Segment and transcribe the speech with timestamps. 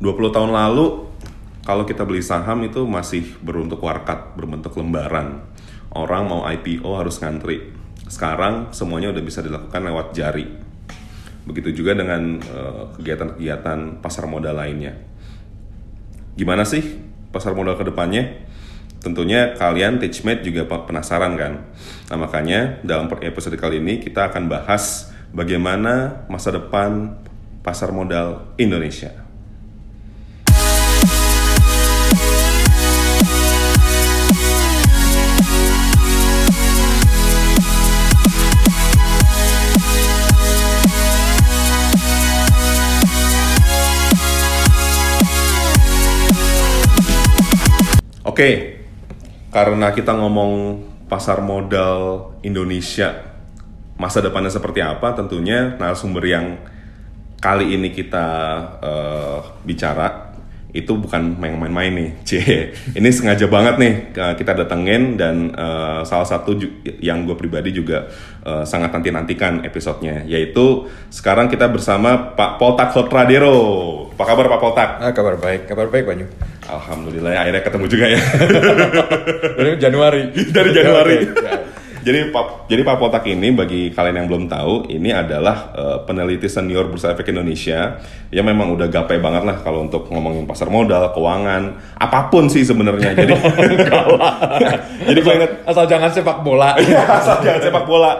[0.00, 1.12] 20 tahun lalu
[1.60, 5.44] kalau kita beli saham itu masih berbentuk warkat, berbentuk lembaran.
[5.92, 7.68] Orang mau IPO harus ngantri.
[8.08, 10.48] Sekarang semuanya udah bisa dilakukan lewat jari.
[11.44, 14.96] Begitu juga dengan eh, kegiatan-kegiatan pasar modal lainnya.
[16.32, 16.80] Gimana sih
[17.28, 18.40] pasar modal ke depannya?
[19.04, 21.68] Tentunya kalian Teachmate juga pe- penasaran kan?
[22.08, 27.20] Nah makanya dalam episode kali ini kita akan bahas bagaimana masa depan
[27.60, 29.19] pasar modal Indonesia.
[48.30, 48.78] Oke,
[49.50, 50.78] karena kita ngomong
[51.10, 53.26] pasar modal Indonesia,
[53.98, 55.18] masa depannya seperti apa?
[55.18, 56.62] Tentunya narasumber yang
[57.42, 58.28] kali ini kita
[58.78, 60.29] eh, bicara
[60.70, 62.30] itu bukan main-main nih, C.
[62.94, 66.56] Ini sengaja banget nih kita datengin dan eh, salah satu
[67.02, 68.10] yang gue pribadi juga
[68.44, 73.58] eh, sangat nanti-nantikan episodenya, yaitu sekarang kita bersama Pak Poltak Hotradero.
[74.14, 74.90] Apa kabar Pak Poltak?
[75.00, 76.26] Ah, kabar baik, kabar baik Banyu.
[76.70, 78.20] Alhamdulillah ya, akhirnya ketemu juga ya.
[79.58, 80.22] Dari Januari.
[80.54, 81.16] dari Januari.
[82.00, 86.48] Jadi Pak jadi Pak Potak ini bagi kalian yang belum tahu, ini adalah eh, peneliti
[86.48, 88.00] senior Bursa Efek Indonesia
[88.32, 92.64] yang memang udah gapai banget lah kalau untuk ngomongin pasar modal, keuangan, apa pun sih
[92.64, 93.12] sebenarnya.
[93.12, 93.32] Jadi
[95.10, 96.72] Jadi gue inget Asal jangan sepak bola.
[96.80, 98.12] Iya, asal jangan sepak bola.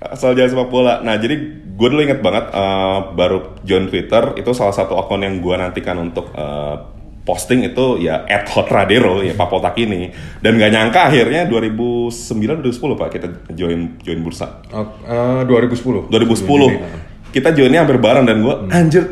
[0.00, 0.94] Asal jangan sepak bola.
[1.02, 1.34] Nah, jadi
[1.74, 5.98] gue dulu inget banget eh, baru join Twitter itu salah satu akun yang gue nantikan
[5.98, 10.08] untuk eh, posting itu ya @hotradero ya Pak Potak ini.
[10.40, 14.64] Dan gak nyangka akhirnya 2009 2010 Pak kita join join bursa.
[14.72, 16.08] Oh, eh, 2010.
[16.08, 19.04] 2010 kita joinnya hampir bareng dan gue anjir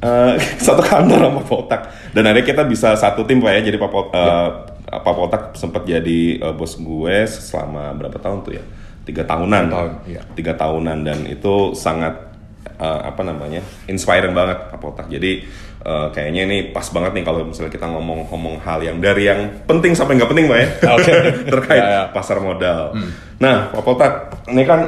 [0.00, 0.34] eh,
[0.66, 1.80] satu kantor sama Potak.
[2.16, 3.60] Dan akhirnya kita bisa satu tim Pak ya.
[3.60, 4.50] Jadi Pak eh,
[4.86, 8.64] Pak Potak sempat jadi eh, bos gue selama berapa tahun tuh ya?
[9.06, 9.70] Tiga tahunan.
[9.70, 10.22] Tiga tahun, iya.
[10.34, 10.98] tiga tahunan.
[11.06, 12.25] Dan itu sangat
[12.68, 15.42] eh, apa namanya inspiring banget Pak Potak jadi
[15.80, 19.94] eh, kayaknya ini pas banget nih kalau misalnya kita ngomong-ngomong hal yang dari yang penting
[19.94, 21.12] sampai nggak penting Pak ya Oke.
[21.54, 22.02] terkait Ya, ya.
[22.10, 22.92] pasar modal.
[23.36, 24.12] Nah, Pak Potak,
[24.48, 24.80] ini kan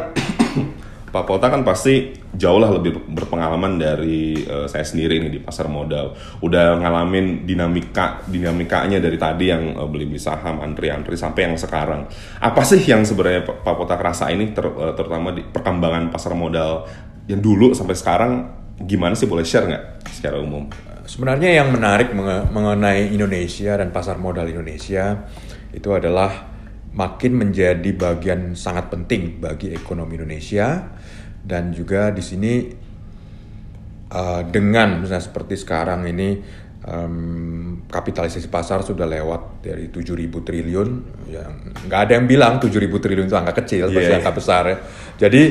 [1.15, 5.65] Pak Potak kan pasti jauh lah lebih berpengalaman dari eh, saya sendiri nih di pasar
[5.65, 6.13] modal.
[6.41, 12.05] Udah ngalamin dinamika dinamikanya dari tadi yang eh, beli beli saham, antri-antri sampai yang sekarang.
[12.39, 16.85] Apa sih yang sebenarnya Pak Potak rasa ini ter- eh, terutama di perkembangan pasar modal
[17.29, 18.33] yang dulu sampai sekarang
[18.81, 20.67] gimana sih boleh share nggak secara umum?
[21.05, 25.29] Sebenarnya yang menarik menge- mengenai Indonesia dan pasar modal Indonesia
[25.73, 26.49] itu adalah
[26.93, 30.89] makin menjadi bagian sangat penting bagi ekonomi Indonesia
[31.45, 32.53] dan juga di sini
[34.13, 36.41] uh, dengan misalnya seperti sekarang ini
[36.89, 40.89] em, kapitalisasi pasar sudah lewat dari 7.000 triliun
[41.29, 41.53] yang
[41.85, 44.19] nggak ada yang bilang 7.000 triliun itu angka kecil pasti Iya, iya.
[44.25, 44.77] angka besar ya.
[45.19, 45.43] Jadi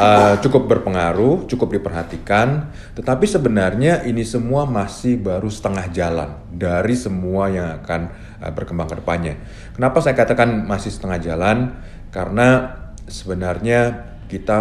[0.00, 7.52] eh, cukup berpengaruh cukup diperhatikan tetapi sebenarnya ini semua masih baru setengah jalan dari semua
[7.52, 8.00] yang akan
[8.40, 9.34] eh, berkembang ke depannya.
[9.76, 11.56] Kenapa saya katakan masih setengah jalan?
[12.08, 12.72] Karena
[13.04, 14.58] sebenarnya kita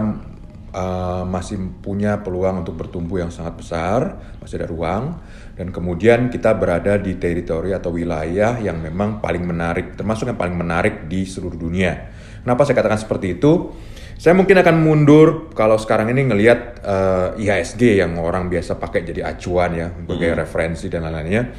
[0.76, 4.00] uh, masih punya peluang untuk bertumbuh yang sangat besar,
[4.44, 5.18] masih ada ruang,
[5.56, 10.56] dan kemudian kita berada di teritori atau wilayah yang memang paling menarik, termasuk yang paling
[10.56, 12.12] menarik di seluruh dunia.
[12.44, 13.72] Kenapa saya katakan seperti itu?
[14.16, 19.28] Saya mungkin akan mundur kalau sekarang ini ngelihat uh, IHSG yang orang biasa pakai jadi
[19.28, 21.52] acuan ya, sebagai referensi dan lain-lainnya,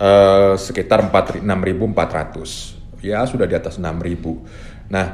[0.00, 3.04] uh, sekitar 4 6.400.
[3.04, 4.88] Ya sudah di atas 6.000.
[4.88, 5.06] Nah,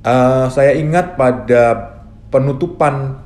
[0.00, 1.92] Eh, saya ingat pada
[2.32, 3.20] penutupan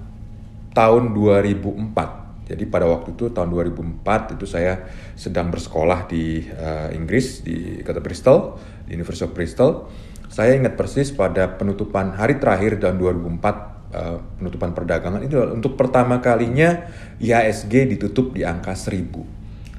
[0.75, 2.24] tahun 2004.
[2.45, 4.85] Jadi pada waktu itu tahun 2004 itu saya
[5.17, 9.71] sedang bersekolah di eh, Inggris di kota Bristol, di University of Bristol.
[10.29, 16.21] Saya ingat persis pada penutupan hari terakhir tahun 2004 eh, penutupan perdagangan itu untuk pertama
[16.21, 16.85] kalinya
[17.17, 19.25] IHSG ditutup di angka 1000.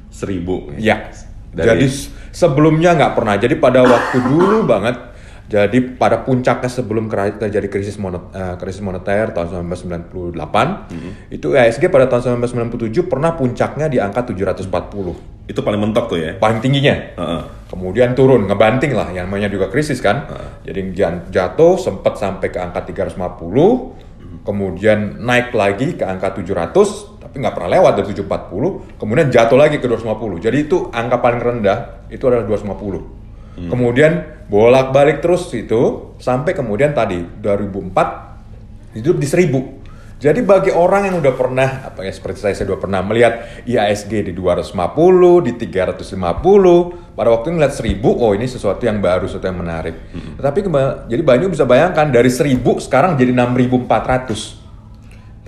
[0.10, 0.72] Seribu.
[0.80, 1.12] Ya.
[1.52, 1.88] Dari- Jadi
[2.32, 3.36] sebelumnya nggak pernah.
[3.36, 5.15] Jadi pada waktu dulu banget.
[5.46, 10.90] Jadi pada puncaknya sebelum terjadi krisis monet, eh, krisis moneter tahun 1998,
[11.30, 15.14] itu IHSG pada tahun 1997 pernah puncaknya di angka 740,
[15.46, 16.34] Itu paling mentok tuh ya.
[16.42, 16.98] paling tingginya.
[17.14, 17.42] Heeh.
[17.70, 20.26] Kemudian turun, ngebanting lah, yang namanya juga krisis kan.
[20.66, 23.94] Jadi jan- jatuh sempat sampai ke angka 350,
[24.42, 29.78] kemudian naik lagi ke angka 700, tapi nggak pernah lewat dari 740, kemudian jatuh lagi
[29.78, 30.42] ke 250.
[30.42, 33.25] Jadi itu angka paling rendah itu adalah 250.
[33.56, 34.12] Kemudian
[34.52, 39.86] bolak-balik terus itu sampai kemudian tadi 2004 hidup di 1000.
[40.16, 44.32] Jadi bagi orang yang udah pernah apa ya seperti saya saya udah pernah melihat IASG
[44.32, 49.60] di 250, di 350, pada waktu ngeliat 1000, oh ini sesuatu yang baru, sesuatu yang
[49.60, 49.96] menarik.
[50.40, 54.64] Tetapi kemba- jadi Banyu bisa bayangkan dari 1000 sekarang jadi 6400.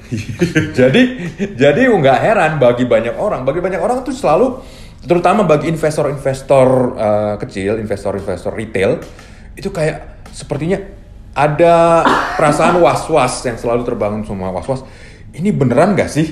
[0.80, 1.02] jadi
[1.56, 4.64] jadi nggak heran bagi banyak orang, bagi banyak orang tuh selalu
[5.08, 6.68] terutama bagi investor-investor
[7.00, 9.00] eh, kecil, investor-investor retail
[9.56, 10.78] itu kayak sepertinya
[11.34, 12.06] ada
[12.36, 14.84] perasaan was-was yang selalu terbangun semua was-was.
[15.32, 16.28] Ini beneran nggak sih?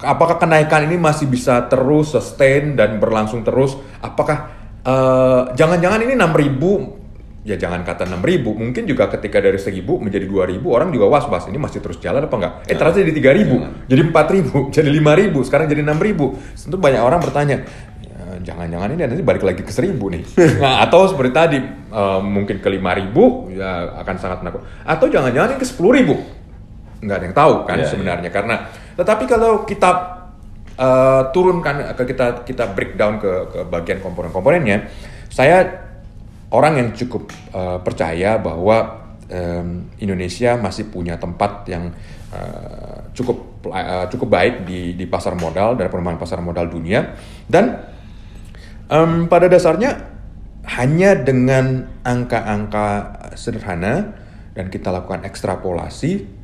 [0.00, 3.74] Apakah kenaikan ini masih bisa terus sustain dan berlangsung terus?
[4.00, 4.48] Apakah
[4.86, 7.05] eh, jangan-jangan ini 6000
[7.46, 11.62] ya jangan kata 6000 mungkin juga ketika dari 1000 menjadi 2000 orang juga was-was ini
[11.62, 12.52] masih terus jalan apa enggak?
[12.66, 17.62] Eh ternyata jadi 3000 jadi 4000 jadi 5000 sekarang jadi 6000 tentu banyak orang bertanya
[18.02, 18.18] "Ya,
[18.50, 20.22] jangan-jangan ini nanti balik lagi ke 1000 nih.
[20.62, 24.66] Nah, atau seperti tadi eh, mungkin ke 5000 ya akan sangat menakut.
[24.82, 26.18] Atau jangan-jangan ini ke 10000
[27.06, 28.66] nggak ada yang tahu kan Iya, sebenarnya karena
[28.98, 29.90] tetapi kalau kita
[30.74, 34.90] eh, turunkan ke kita kita breakdown ke, ke bagian komponen-komponennya
[35.30, 35.85] saya
[36.56, 41.92] orang yang cukup eh, percaya bahwa em, Indonesia masih punya tempat yang
[42.32, 47.12] eh, cukup eh, cukup baik di di pasar modal dan perkembangan pasar modal dunia.
[47.44, 47.76] Dan
[48.88, 50.16] em, pada dasarnya
[50.66, 52.88] hanya dengan angka-angka
[53.38, 54.18] sederhana
[54.56, 56.35] dan kita lakukan ekstrapolasi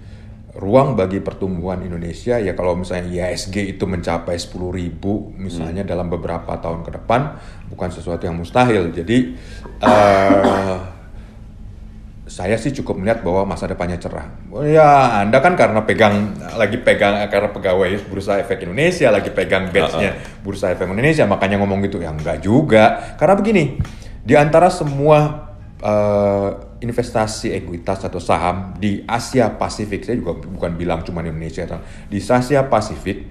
[0.53, 5.01] ruang bagi pertumbuhan Indonesia ya kalau misalnya IHSG itu mencapai 10.000
[5.41, 7.41] misalnya dalam beberapa tahun ke depan
[7.73, 9.33] bukan sesuatu yang mustahil jadi
[9.81, 10.79] eh,
[12.33, 14.25] saya sih cukup melihat bahwa masa depannya cerah.
[14.49, 19.69] Oh Ya, Anda kan karena pegang lagi pegang karena pegawai Bursa Efek Indonesia, lagi pegang
[19.69, 22.01] badge-nya Bursa Efek Indonesia, makanya ngomong gitu.
[22.01, 23.13] Ya enggak juga.
[23.21, 23.77] Karena begini,
[24.25, 25.53] di antara semua
[25.85, 31.63] eh, investasi ekuitas atau saham di Asia Pasifik, saya juga bukan bilang cuma di Indonesia,
[32.11, 33.23] di Asia Pasifik,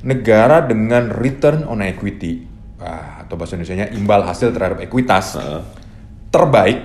[0.00, 2.48] negara dengan return on equity
[2.80, 5.36] atau bahasa Indonesia imbal hasil terhadap ekuitas
[6.32, 6.80] terbaik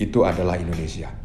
[0.00, 1.19] itu adalah Indonesia.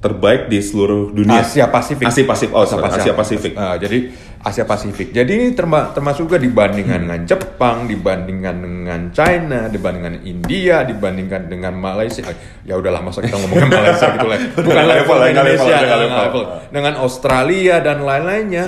[0.00, 1.44] Terbaik di seluruh dunia.
[1.44, 2.08] Asia Pasifik.
[2.08, 2.56] Asia Pasifik.
[2.56, 3.52] Oh, sorry, Asia Pasifik.
[3.52, 4.08] Ah, jadi
[4.40, 5.12] Asia Pasifik.
[5.12, 11.76] Jadi ini terma- termasuk juga dibandingkan dengan Jepang, dibandingkan dengan China, dibandingkan India, dibandingkan dengan
[11.76, 12.24] Malaysia.
[12.24, 12.32] Ah,
[12.64, 14.38] Ya udahlah masa kita ngomongin Malaysia gitu lah.
[14.56, 16.20] Bukan level Indonesia, level, nggak level.
[16.24, 16.42] level.
[16.72, 18.64] Dengan Australia dan lain-lainnya,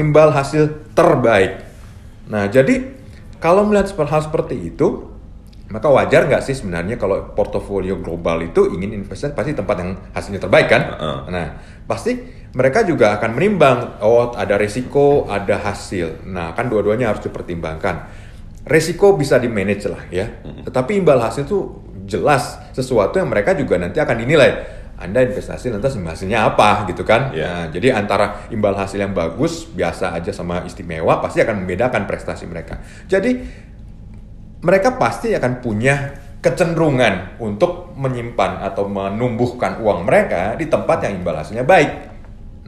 [0.00, 1.60] imbal hasil terbaik.
[2.24, 2.88] Nah, jadi
[3.36, 5.09] kalau melihat hal seperti itu,
[5.70, 10.42] maka wajar nggak sih sebenarnya kalau portofolio global itu ingin investasi pasti tempat yang hasilnya
[10.42, 10.82] terbaik kan?
[10.82, 11.18] Heeh.
[11.30, 11.46] Nah,
[11.86, 12.18] pasti
[12.50, 16.26] mereka juga akan menimbang, oh ada resiko, ada hasil.
[16.26, 18.10] Nah, kan dua-duanya harus dipertimbangkan.
[18.66, 20.26] Resiko bisa di manage lah ya,
[20.66, 24.82] tetapi imbal hasil itu jelas sesuatu yang mereka juga nanti akan dinilai.
[25.00, 27.32] Anda investasi lantas hasilnya apa gitu kan?
[27.32, 27.46] Iya.
[27.48, 32.44] Nah, jadi antara imbal hasil yang bagus, biasa aja sama istimewa pasti akan membedakan prestasi
[32.44, 32.84] mereka.
[33.08, 33.40] Jadi
[34.60, 41.36] mereka pasti akan punya kecenderungan untuk menyimpan atau menumbuhkan uang mereka di tempat yang imbal
[41.36, 41.90] baik.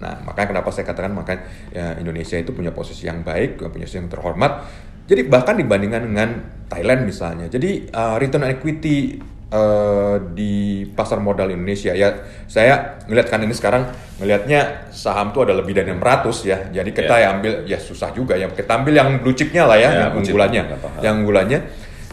[0.02, 3.96] Nah, makanya kenapa saya katakan maka ya, Indonesia itu punya posisi yang baik, punya posisi
[4.02, 4.66] yang terhormat.
[5.06, 6.28] Jadi bahkan dibandingkan dengan
[6.68, 7.46] Thailand misalnya.
[7.46, 9.16] Jadi uh, return equity
[9.52, 13.86] uh, di pasar modal Indonesia ya saya ngeliat kan ini sekarang
[14.18, 16.58] ngelihatnya saham tuh ada lebih dari 600 ya.
[16.70, 18.48] Jadi kita ya ambil ya susah juga ya.
[18.48, 20.62] Kita ambil yang blue chipnya lah ya, Ya, yang unggulannya.
[21.02, 21.58] Yang unggulannya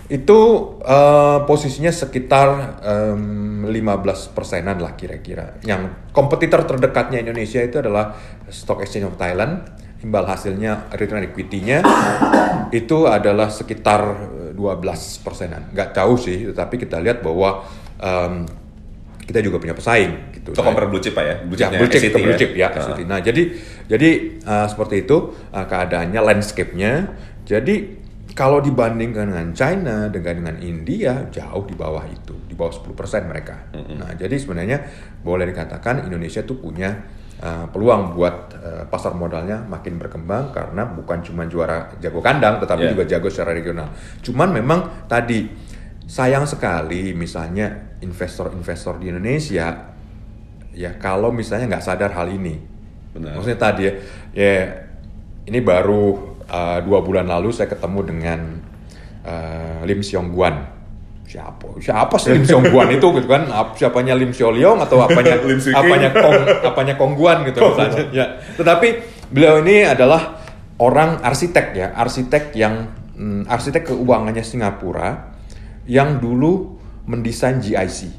[0.10, 0.40] itu
[0.82, 5.62] eh, posisinya sekitar em, 15 persenan lah kira-kira.
[5.62, 8.18] Yang kompetitor terdekatnya Indonesia itu adalah
[8.50, 9.70] Stock Exchange of Thailand.
[10.00, 11.84] Imbal hasilnya return equity-nya
[12.80, 14.02] itu adalah sekitar
[14.34, 15.72] eh, 12 persenan.
[15.72, 17.64] Nggak jauh sih, tetapi kita lihat bahwa
[17.96, 18.44] em,
[19.24, 20.52] kita juga punya pesaing gitu.
[20.52, 21.36] Itu compare blue chip Pak ya?
[21.46, 22.68] Blue Ya, chipnya blue chip, SCT blue chip ya.
[22.74, 23.00] SCT.
[23.08, 23.44] Nah, jadi
[23.88, 24.10] jadi
[24.44, 25.18] uh, seperti itu
[25.54, 26.94] uh, keadaannya landscape-nya.
[27.46, 27.76] Jadi
[28.34, 33.70] kalau dibandingkan dengan China dengan dengan India jauh di bawah itu, di bawah 10% mereka.
[33.74, 34.78] Nah, jadi sebenarnya
[35.22, 36.94] boleh dikatakan Indonesia tuh punya
[37.44, 42.82] uh, peluang buat uh, pasar modalnya makin berkembang karena bukan cuma juara jago kandang tetapi
[42.88, 42.92] Yeah.
[42.96, 43.92] juga jago secara regional.
[44.24, 45.50] Cuman memang tadi
[46.10, 49.94] sayang sekali misalnya investor-investor di Indonesia
[50.74, 52.58] ya kalau misalnya nggak sadar hal ini
[53.14, 53.38] Benar.
[53.38, 53.94] maksudnya tadi ya,
[54.34, 54.54] ya
[55.46, 58.40] ini baru uh, dua bulan lalu saya ketemu dengan
[59.28, 60.79] uh, Lim Seong Guan
[61.30, 64.98] siapa siapa sih Lim Seong Guan itu gitu kan Ap- siapanya Lim Seo Leong atau
[65.06, 65.38] apanya
[65.78, 68.26] apanya Kong apanya Kong Guan gitu misalnya ya
[68.58, 68.88] tetapi
[69.30, 70.42] beliau ini adalah
[70.82, 75.38] orang arsitek ya arsitek yang mm, arsitek keuangannya Singapura
[75.86, 78.10] yang dulu mendesain GIC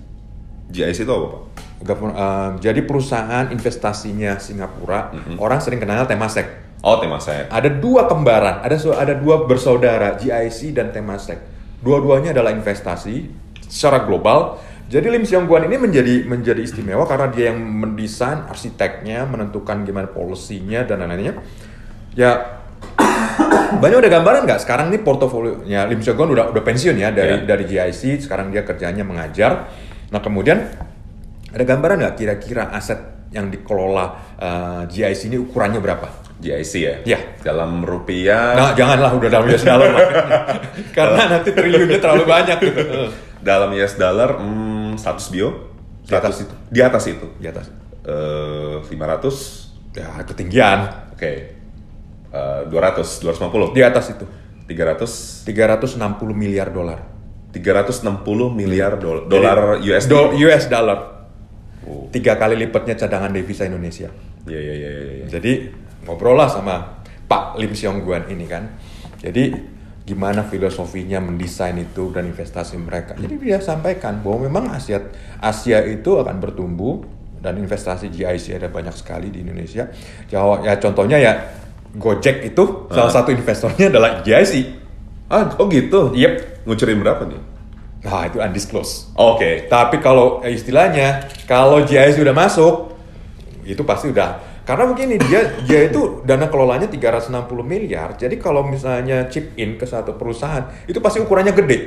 [0.71, 1.43] GIC itu apa Pak?
[1.81, 6.76] Eh, jadi perusahaan investasinya Singapura, orang sering kenal Temasek.
[6.85, 7.49] Oh, Temasek.
[7.49, 11.40] Ada dua kembaran, ada ada dua bersaudara, GIC dan Temasek.
[11.80, 13.28] Dua-duanya adalah investasi
[13.64, 14.60] secara global.
[14.90, 20.10] Jadi Lim Siong Guan ini menjadi menjadi istimewa karena dia yang mendesain arsiteknya, menentukan gimana
[20.10, 21.38] polisinya dan lain-lainnya.
[22.18, 22.60] Ya
[23.82, 27.38] banyak udah gambaran nggak sekarang nih portofolionya Lim Siong Guan udah udah pensiun ya dari
[27.38, 27.46] Ya.
[27.46, 29.70] dari GIC sekarang dia kerjanya mengajar
[30.10, 30.58] nah kemudian
[31.54, 32.99] ada gambaran nggak kira-kira aset
[33.30, 34.06] yang dikelola
[34.40, 36.94] eh, GIC ini ukurannya berapa GIC ya?
[37.06, 37.18] Ya.
[37.40, 39.92] Dalam rupiah, nah janganlah udah dalam US dollar
[40.97, 42.80] karena nanti triliunnya terlalu banyak gitu
[43.40, 45.49] dalam US dollar, hmm, 100 bio?
[46.00, 46.54] Di atas 100 itu.
[46.68, 47.26] Di atas itu.
[47.37, 47.66] di atas
[48.00, 51.32] Eh, 500, ya ketinggian oke.
[52.26, 54.25] Eh, 200, 250, di atas itu
[54.64, 56.00] 300, 360
[56.32, 57.04] miliar dolar
[57.50, 58.06] 360
[58.50, 61.20] miliar dol- dolar US Do- US dollar
[61.80, 62.06] Oh.
[62.09, 64.12] tiga kali lipatnya cadangan devisa Indonesia
[64.44, 65.26] Iya, iya, iya, iya, iya.
[65.28, 65.52] Jadi
[66.04, 68.66] ngobrol lah sama Pak Lim Siong Guan ini kan.
[69.21, 69.52] Jadi
[70.04, 73.14] gimana filosofinya mendesain itu dan investasi mereka.
[73.14, 74.99] Jadi dia sampaikan bahwa memang Asia
[75.38, 77.04] Asia itu akan bertumbuh
[77.38, 79.87] dan investasi GIC ada banyak sekali di Indonesia.
[80.26, 81.33] Jawa ya contohnya ya
[81.90, 84.78] Gojek itu salah satu investornya adalah GIC.
[85.30, 86.11] Ah, oh gitu?
[86.14, 86.66] Yep.
[86.66, 87.42] Ngucurin berapa nih?
[88.07, 89.14] Nah itu undisclosed.
[89.14, 89.66] Oke.
[89.66, 92.95] Tapi kalau eh, istilahnya kalau GIC udah masuk
[93.66, 97.35] itu pasti udah karena begini dia dia itu dana kelolanya 360
[97.67, 98.15] miliar.
[98.15, 101.79] Jadi kalau misalnya chip in ke satu perusahaan itu pasti ukurannya gede.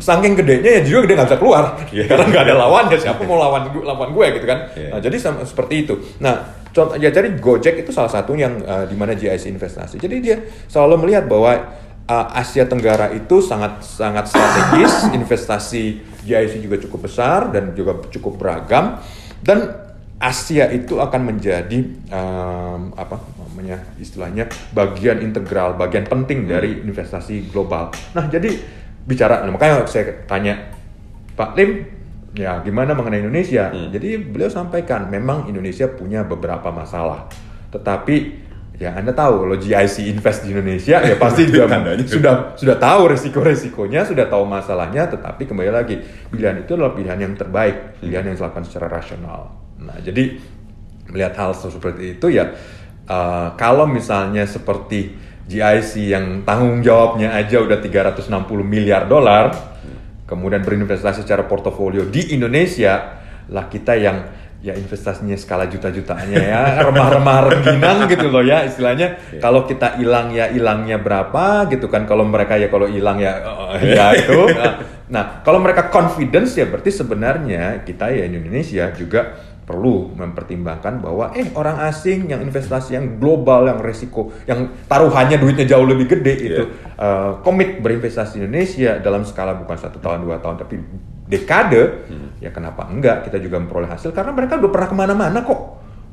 [0.00, 1.76] Saking gedenya ya juga dia nggak bisa keluar
[2.08, 2.96] karena nggak ada lawannya.
[2.96, 4.58] Siapa mau lawan lawan gue gitu kan?
[4.72, 4.88] Iya.
[4.96, 5.94] Nah, jadi sama, seperti itu.
[6.24, 10.00] Nah contoh ya jadi Gojek itu salah satu yang eh, di mana GIC investasi.
[10.00, 10.40] Jadi dia
[10.72, 11.52] selalu melihat bahwa
[12.08, 15.84] uh, Asia Tenggara itu sangat sangat strategis, investasi
[16.24, 18.98] GIC juga cukup besar dan juga cukup beragam
[19.44, 19.91] dan
[20.22, 21.82] Asia itu akan menjadi
[22.14, 27.90] um, apa namanya istilahnya bagian integral, bagian penting dari investasi global.
[28.14, 28.54] Nah jadi
[29.02, 30.70] bicara, nah, makanya saya tanya
[31.34, 31.70] Pak Lim,
[32.38, 33.74] ya gimana mengenai Indonesia?
[33.74, 37.26] Jadi beliau sampaikan memang Indonesia punya beberapa masalah,
[37.74, 38.46] tetapi
[38.78, 42.06] ya Anda tahu kalau GIC invest di Indonesia ya pasti juga Tandanya.
[42.06, 45.98] sudah sudah tahu resiko-resikonya, sudah tahu masalahnya, tetapi kembali lagi
[46.30, 49.61] pilihan itu adalah pilihan yang terbaik, pilihan yang dilakukan secara rasional.
[49.82, 50.38] Nah jadi
[51.10, 52.54] melihat hal seperti itu ya
[53.08, 55.12] uh, kalau misalnya seperti
[55.48, 58.30] GIC yang tanggung jawabnya aja udah 360
[58.62, 59.50] miliar dolar,
[60.24, 63.20] kemudian berinvestasi secara portofolio di Indonesia,
[63.50, 64.18] lah kita yang
[64.62, 69.18] ya investasinya skala juta-jutaannya ya remah-remah rengginang gitu loh ya istilahnya.
[69.42, 73.42] Kalau kita hilang ya hilangnya berapa gitu kan kalau mereka ya kalau hilang ya
[73.82, 74.46] eh, ya itu.
[74.54, 74.72] Nah,
[75.10, 81.46] nah kalau mereka confidence ya berarti sebenarnya kita ya Indonesia juga perlu mempertimbangkan bahwa eh
[81.54, 86.62] orang asing yang investasi yang global yang resiko yang taruhannya duitnya jauh lebih gede itu
[86.98, 90.74] eh, komit berinvestasi di Indonesia dalam skala bukan satu tahun dua tahun tapi
[91.30, 91.82] dekade
[92.42, 93.30] ya kenapa enggak?
[93.30, 95.60] Kita juga memperoleh hasil karena mereka udah pernah ke mana-mana kok.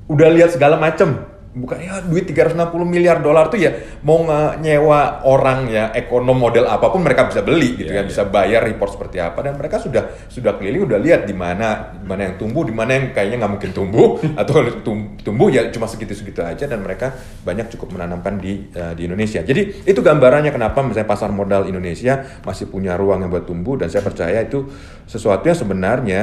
[0.06, 2.54] Udah lihat segala macam bukan ya duit 360
[2.86, 3.74] miliar dolar tuh ya
[4.06, 4.22] mau
[4.62, 8.10] nyewa orang ya ekonom model apa pun mereka bisa beli gitu kan Iya, iya.
[8.10, 12.06] bisa bayar report seperti apa dan mereka sudah sudah keliling udah lihat di mana di
[12.06, 14.08] mana yang tumbuh di mana yang kayaknya nggak mungkin tumbuh
[14.42, 19.10] atau tum- tumbuh ya cuma segitu-segitu aja dan mereka banyak cukup menanamkan di eh, di
[19.10, 19.42] Indonesia.
[19.42, 23.90] Jadi itu gambarannya kenapa misalnya pasar modal Indonesia masih punya ruang yang buat tumbuh dan
[23.90, 24.70] saya percaya itu
[25.10, 26.22] sesuatu yang sebenarnya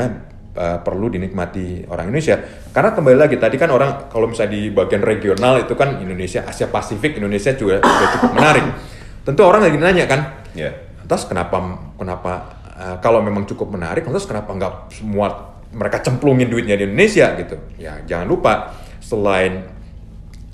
[0.56, 2.40] uh, perlu dinikmati orang Indonesia.
[2.72, 6.72] Karena kembali lagi tadi kan orang kalau misalnya di bagian regional itu kan Indonesia Asia
[6.72, 8.64] Pasifik Indonesia juga sudah cukup menarik.
[9.22, 10.20] Tentu orang lagi nanya kan,
[10.56, 10.72] Ya.
[11.06, 11.60] Terus kenapa
[11.94, 12.32] kenapa
[12.74, 17.60] uh, kalau memang cukup menarik, terus kenapa nggak semua mereka cemplungin duitnya di Indonesia gitu?
[17.78, 19.68] Ya jangan lupa selain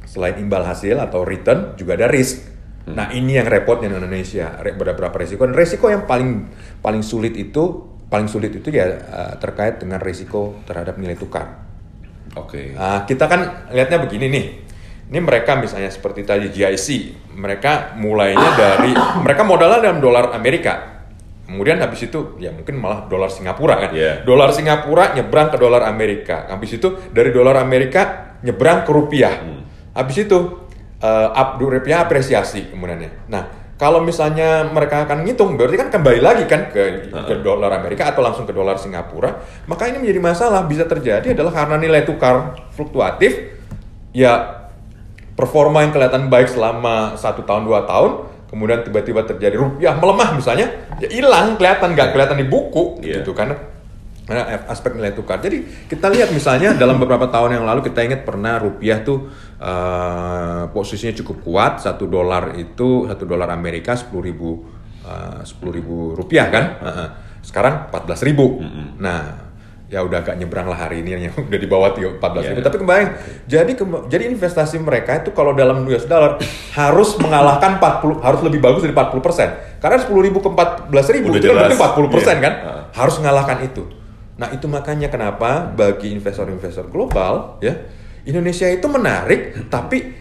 [0.05, 2.53] selain imbal hasil atau return juga ada risk.
[2.83, 6.51] Nah ini yang repotnya di Indonesia, beberapa resiko dan resiko yang paling
[6.83, 11.65] paling sulit itu paling sulit itu ya uh, terkait dengan resiko terhadap nilai tukar.
[12.37, 12.77] Oke.
[12.77, 14.47] Nah, kita kan lihatnya begini nih.
[15.09, 16.89] Ini mereka misalnya seperti tadi GIC,
[17.37, 18.93] mereka mulainya dari
[19.25, 20.93] mereka modalnya dalam dolar Amerika.
[21.49, 23.91] Kemudian habis itu ya mungkin malah dolar Singapura kan.
[23.97, 24.25] Iya.
[24.29, 26.49] Dolar Singapura nyebrang ke dolar Amerika.
[26.53, 29.41] Habis itu dari dolar Amerika nyebrang ke rupiah.
[29.93, 30.39] Habis itu
[31.09, 33.29] up rupiah apresiasi kemudiannya.
[33.29, 38.15] Nah, kalau misalnya mereka akan ngitung berarti kan kembali lagi kan ke, ke dolar Amerika
[38.15, 40.63] atau langsung ke dolar Singapura, maka ini menjadi masalah.
[40.71, 43.59] Bisa terjadi adalah karena nilai tukar fluktuatif
[44.15, 44.63] ya
[45.35, 50.69] performa yang kelihatan baik selama satu tahun dua tahun kemudian tiba-tiba terjadi rupiah melemah misalnya
[51.01, 53.25] ya hilang kelihatan nggak kelihatan di buku Iya.
[53.25, 53.57] gitu kan
[54.23, 55.43] Nah, aspek nilai tukar.
[55.43, 59.27] Jadi kita lihat misalnya dalam beberapa tahun yang lalu kita ingat pernah rupiah tuh
[59.59, 64.51] uh, posisinya cukup kuat satu dolar itu satu dolar Amerika sepuluh ribu
[65.43, 66.65] sepuluh ribu rupiah kan.
[66.79, 67.09] Uh,
[67.43, 68.63] sekarang empat belas ribu.
[69.03, 69.51] Nah
[69.93, 72.63] ya udah agak nyebrang lah hari ini yang udah di bawah empat belas ribu.
[72.63, 72.67] Yeah.
[72.71, 73.03] Tapi kembali
[73.45, 76.41] jadi ke, jadi investasi mereka itu kalau dalam US dollar
[76.81, 79.49] harus mengalahkan 40 harus lebih bagus dari 40 persen.
[79.83, 82.45] Karena sepuluh ribu ke empat belas ribu itu kan berarti 40 persen yeah.
[82.47, 82.53] kan.
[82.63, 82.83] Uh.
[82.97, 84.02] Harus mengalahkan itu.
[84.43, 87.79] Nah itu makanya kenapa bagi investor-investor global ya
[88.27, 90.19] Indonesia itu menarik tapi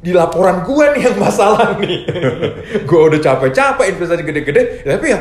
[0.00, 2.08] di laporan gue nih yang masalah nih.
[2.88, 5.20] gue udah capek-capek investasi gede-gede, tapi ya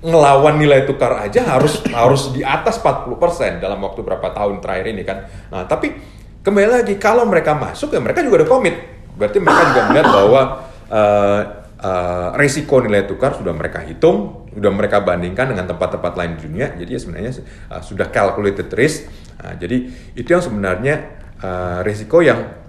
[0.00, 5.02] ngelawan nilai tukar aja harus harus di atas 40% dalam waktu berapa tahun terakhir ini
[5.02, 5.18] kan.
[5.50, 5.92] Nah, tapi
[6.40, 8.76] kembali lagi kalau mereka masuk ya mereka juga ada komit.
[9.18, 10.40] Berarti mereka juga melihat bahwa
[10.88, 11.40] uh,
[11.80, 16.66] uh, resiko nilai tukar sudah mereka hitung, udah mereka bandingkan dengan tempat-tempat lain di dunia.
[16.76, 17.32] Jadi ya sebenarnya
[17.72, 19.08] uh, sudah calculated risk.
[19.40, 20.94] Uh, jadi itu yang sebenarnya
[21.40, 22.60] uh, risiko yang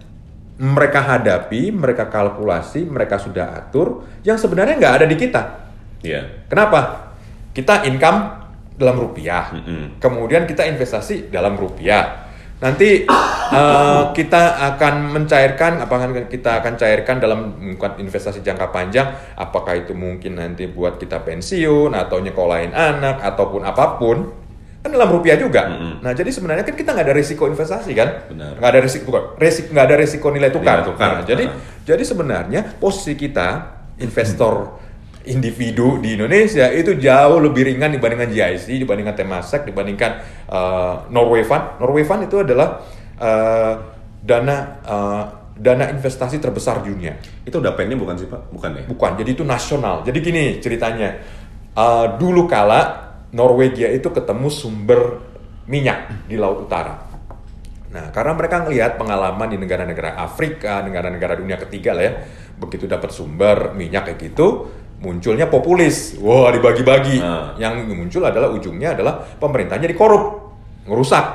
[0.61, 5.41] mereka hadapi mereka kalkulasi mereka sudah atur yang sebenarnya nggak ada di kita.
[6.01, 6.47] Yeah.
[6.49, 7.13] kenapa?
[7.51, 8.19] Kita income
[8.77, 9.53] dalam rupiah.
[9.53, 9.85] Mm -hmm.
[10.01, 12.30] kemudian kita investasi dalam rupiah
[12.61, 17.57] Nanti uh, kita akan mencairkan, apakah kita akan cairkan dalam
[17.97, 23.97] investasi jangka panjang, apakah itu mungkin nanti buat kita pensiun atau nyekolahin anak ataupun apa
[23.97, 24.29] pun,
[24.85, 25.73] kan dalam rupiah juga.
[25.73, 25.93] Mm -hmm.
[26.05, 29.67] Nah jadi sebenarnya kan kita nggak ada risiko investasi kan, nggak ada risiko bukan, risiko
[29.73, 30.85] nggak ada risiko nilai tukar.
[30.85, 31.09] Nilai tukar.
[31.17, 34.80] Nah, jadi uh jadi sebenarnya posisi kita investor
[35.29, 40.11] individu di Indonesia itu jauh lebih ringan dibandingkan GIC, dibandingkan Temasek, dibandingkan
[40.49, 41.77] uh, Norway Fund.
[41.77, 42.81] Norway Fund itu adalah
[43.21, 43.73] uh,
[44.21, 45.23] dana uh,
[45.57, 47.17] dana investasi terbesar di dunia.
[47.45, 48.49] Itu udah pennya bukan sih Pak?
[48.49, 48.83] Bukan ya?
[48.89, 50.01] Bukan, jadi itu nasional.
[50.01, 51.21] Jadi gini ceritanya,
[51.77, 55.21] uh, dulu kala Norwegia itu ketemu sumber
[55.69, 57.11] minyak di Laut Utara.
[57.91, 62.13] Nah, karena mereka ngelihat pengalaman di negara-negara Afrika, negara-negara dunia ketiga lah ya,
[62.55, 66.15] begitu dapat sumber minyak kayak gitu, munculnya populis.
[66.21, 67.17] Wah, dibagi-bagi.
[67.19, 67.57] Nah.
[67.57, 70.53] Yang muncul adalah ujungnya adalah pemerintahnya dikorup,
[70.85, 71.25] ngerusak,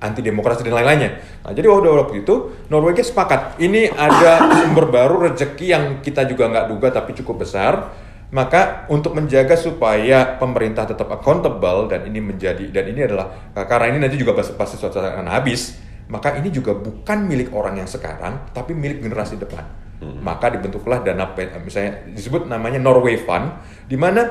[0.00, 1.20] anti demokrasi dan lain-lainnya.
[1.44, 2.34] Nah, jadi waktu waktu itu
[2.72, 8.02] Norwegia sepakat, ini ada sumber baru rezeki yang kita juga nggak duga tapi cukup besar.
[8.32, 13.98] Maka untuk menjaga supaya pemerintah tetap accountable dan ini menjadi dan ini adalah karena ini
[14.00, 15.76] nanti juga pasti suatu saat akan habis,
[16.08, 20.18] maka ini juga bukan milik orang yang sekarang tapi milik generasi depan Hmm.
[20.18, 21.30] Maka dibentuklah dana
[21.62, 23.54] misalnya disebut namanya Norway Fund
[23.86, 24.26] di mana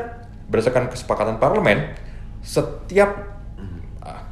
[0.51, 1.95] berdasarkan kesepakatan parlemen
[2.43, 3.39] setiap
[4.03, 4.23] uh,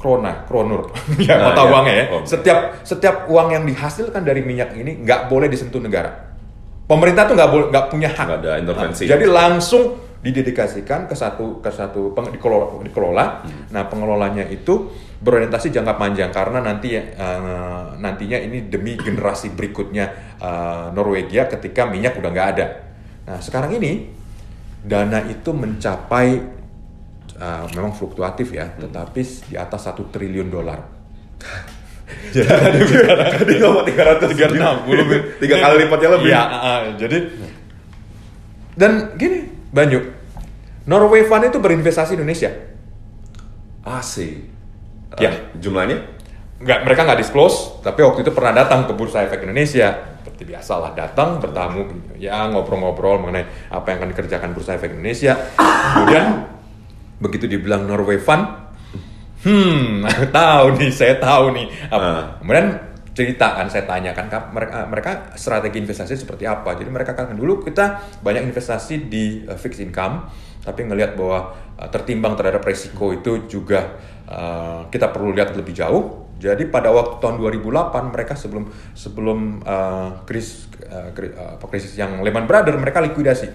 [0.00, 0.88] krona, kronur,
[1.28, 1.68] ya nah, mata ya.
[1.68, 2.04] uangnya ya.
[2.16, 2.22] Oh.
[2.24, 6.32] Setiap setiap uang yang dihasilkan dari minyak ini nggak boleh disentuh negara.
[6.88, 8.26] Pemerintah tuh nggak boleh nggak punya hak.
[8.26, 9.04] Gak ada intervensi.
[9.04, 9.82] Nah, jadi langsung
[10.20, 13.24] didedikasikan ke satu ke satu peng, dikelola, dikelola.
[13.44, 13.62] Hmm.
[13.72, 14.88] Nah pengelolanya itu
[15.20, 22.16] berorientasi jangka panjang karena nanti uh, nantinya ini demi generasi berikutnya uh, Norwegia ketika minyak
[22.16, 22.66] udah nggak ada.
[23.28, 24.08] Nah sekarang ini
[24.80, 26.40] dana itu mencapai
[27.36, 28.88] uh, memang fluktuatif ya, hmm.
[28.88, 29.20] tetapi
[29.52, 30.80] di atas satu triliun dolar.
[32.34, 35.04] jadi ngomong tiga ratus tiga enam puluh
[35.36, 36.32] tiga kali lipatnya lebih.
[36.32, 37.18] Ya, uh, jadi
[38.72, 40.00] dan gini Banyu,
[40.88, 42.48] Norway Fund itu berinvestasi Indonesia.
[43.84, 44.59] Asik
[45.20, 45.32] Ya.
[45.60, 46.00] Jumlahnya?
[46.60, 49.96] Nggak, mereka nggak disclose, tapi waktu itu pernah datang ke Bursa Efek Indonesia.
[50.20, 51.88] Seperti biasa lah, datang, bertamu,
[52.20, 55.40] ya ngobrol-ngobrol mengenai apa yang akan dikerjakan Bursa Efek Indonesia.
[55.56, 56.44] Kemudian,
[57.16, 58.44] begitu dibilang Norway Fund,
[59.48, 60.04] hmm,
[60.36, 61.66] tahu nih, saya tahu nih.
[61.88, 62.04] Apa.
[62.04, 62.24] Uh.
[62.44, 62.66] Kemudian
[63.10, 68.00] cerita kan saya tanyakan mereka mereka strategi investasi seperti apa jadi mereka kan dulu kita
[68.22, 70.30] banyak investasi di uh, fixed income
[70.62, 73.98] tapi ngelihat bahwa uh, tertimbang terhadap resiko itu juga
[74.30, 76.30] uh, kita perlu lihat lebih jauh.
[76.40, 78.64] Jadi pada waktu tahun 2008 mereka sebelum
[78.96, 83.52] sebelum uh, krisis uh, krisis yang Lehman Brothers mereka likuidasi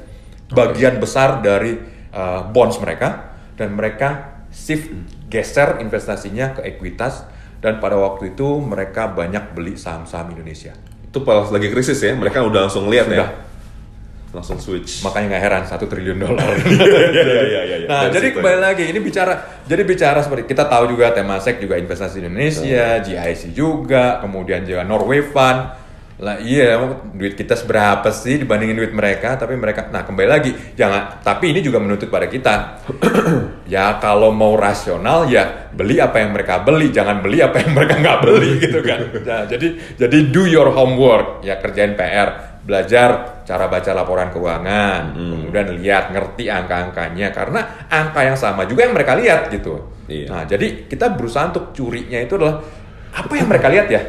[0.54, 1.74] bagian besar dari
[2.14, 3.34] uh, bonds mereka.
[3.56, 4.92] Dan mereka shift
[5.32, 7.26] geser investasinya ke ekuitas.
[7.64, 10.76] Dan pada waktu itu mereka banyak beli saham-saham Indonesia.
[11.02, 13.32] Itu pas lagi krisis ya, mereka udah langsung lihat ya
[14.36, 15.00] langsung switch.
[15.08, 16.44] Makanya nggak heran satu triliun dolar.
[17.16, 17.88] Iya, iya iya.
[17.88, 21.80] Nah Dari jadi kembali lagi ini bicara jadi bicara seperti kita tahu juga Temasek juga
[21.80, 25.88] investasi Indonesia, GIC juga, kemudian juga Norway Fund.
[26.16, 26.80] Lah iya,
[27.12, 29.36] duit kita seberapa sih dibandingin duit mereka?
[29.36, 31.20] Tapi mereka, nah kembali lagi, jangan.
[31.20, 32.88] Tapi ini juga menuntut pada kita.
[33.76, 38.00] ya kalau mau rasional ya beli apa yang mereka beli, jangan beli apa yang mereka
[38.00, 39.00] nggak beli gitu kan.
[39.28, 39.68] Nah, jadi
[40.00, 45.32] jadi do your homework, ya kerjain PR belajar cara baca laporan keuangan, hmm.
[45.46, 49.86] kemudian lihat ngerti angka-angkanya karena angka yang sama juga yang mereka lihat gitu.
[50.10, 50.28] Iya.
[50.34, 52.66] Nah, jadi kita berusaha untuk curinya itu adalah
[53.14, 54.02] apa yang mereka lihat ya?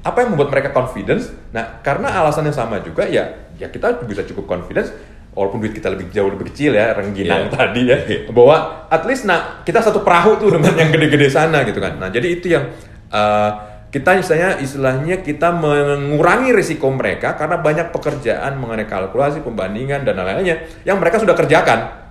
[0.00, 1.28] Apa yang membuat mereka confidence?
[1.52, 3.28] Nah, karena alasan yang sama juga ya,
[3.60, 4.88] ya kita bisa cukup confidence
[5.36, 7.52] walaupun duit kita lebih jauh lebih kecil ya, rengginang Iya.
[7.52, 7.98] tadi ya,
[8.32, 12.00] bahwa at least nah kita satu perahu tuh dengan yang gede-gede sana gitu kan.
[12.00, 12.72] Nah, jadi itu yang
[13.12, 20.20] uh, kita misalnya istilahnya kita mengurangi risiko mereka karena banyak pekerjaan mengenai kalkulasi, pembandingan dan
[20.20, 22.08] lain-lainnya yang mereka sudah kerjakan.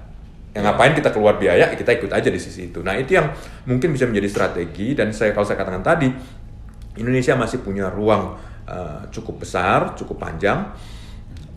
[0.57, 2.81] Yang ngapain kita keluar biaya, kita ikut aja di sisi itu.
[2.81, 3.29] Nah, itu yang
[3.69, 6.09] mungkin bisa menjadi strategi dan saya kalau saya katakan tadi
[6.97, 10.73] Indonesia masih punya ruang uh, cukup besar, cukup panjang.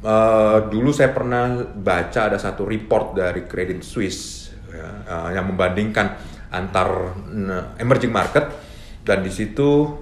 [0.05, 6.17] Uh, dulu saya pernah baca ada satu report dari Credit Suisse ya, uh, yang membandingkan
[6.53, 8.49] antar uh, emerging market
[9.05, 9.97] dan di situ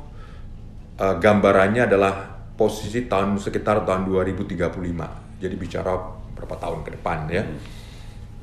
[0.98, 4.58] uh, gambarannya adalah posisi tahun sekitar tahun 2035.
[5.38, 5.94] Jadi bicara
[6.34, 7.42] berapa tahun ke depan ya.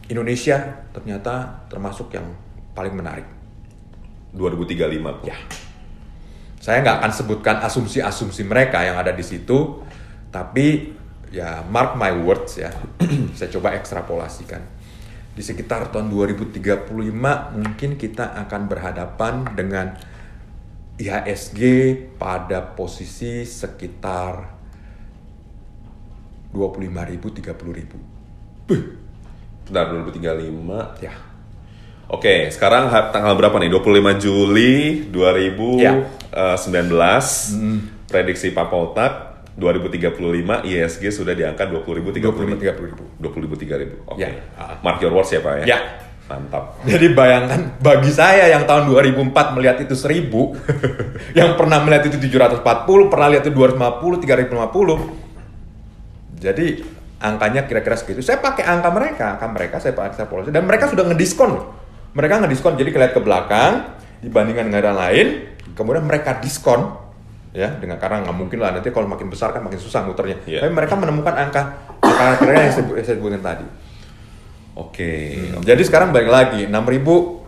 [0.07, 2.31] Indonesia ternyata termasuk yang
[2.71, 3.27] paling menarik.
[4.35, 5.27] 2035.
[5.27, 5.37] Ya.
[6.59, 9.85] Saya nggak akan sebutkan asumsi-asumsi mereka yang ada di situ,
[10.33, 10.91] tapi
[11.31, 12.71] ya mark my words ya.
[13.37, 14.63] saya coba ekstrapolasikan.
[15.35, 16.95] Di sekitar tahun 2035
[17.59, 19.91] mungkin kita akan berhadapan dengan
[20.95, 21.59] IHSG
[22.15, 24.55] pada posisi sekitar
[26.55, 28.71] 25.000 30.000.
[29.67, 31.03] Bentar 2035.
[31.03, 31.13] Ya.
[32.07, 33.67] Oke, sekarang tanggal berapa nih?
[33.75, 35.83] 25 Juli 2019.
[35.83, 36.07] Ya.
[36.31, 36.55] Eh,
[38.05, 39.13] Prediksi Pak Poltak
[39.59, 42.55] 2035 ISG sudah di angka 20.000 30.000.
[43.19, 43.19] 30.000.
[43.19, 44.15] 20.000 30.000.
[44.15, 44.21] Oke.
[44.21, 44.31] Ya.
[44.79, 45.75] Mark your words ya, Pak ya.
[45.75, 46.04] Ya.
[46.25, 46.81] Mantap.
[46.89, 50.25] Jadi bayangkan bagi saya yang tahun 2004 melihat itu 1000,
[51.39, 52.65] yang pernah melihat itu 740,
[53.13, 56.41] pernah lihat itu 250, 3050.
[56.41, 56.81] Jadi
[57.21, 58.25] angkanya kira-kira segitu.
[58.25, 61.49] Saya pakai angka mereka, angka mereka saya pakai ekstrapolasi dan mereka sudah ngediskon.
[61.53, 61.65] loh.
[62.17, 63.85] Mereka ngediskon jadi kelihat ke belakang
[64.25, 65.45] dibandingkan negara lain,
[65.77, 67.05] kemudian mereka diskon
[67.55, 70.41] ya dengan karena nggak mungkin lah nanti kalau makin besar kan makin susah muternya.
[70.49, 70.65] Iya.
[70.65, 71.61] Tapi mereka menemukan angka
[72.01, 73.84] angka kira yang saya, saya sebutkan tadi.
[74.75, 75.39] Oke.
[75.63, 77.43] Jadi sekarang balik lagi 6000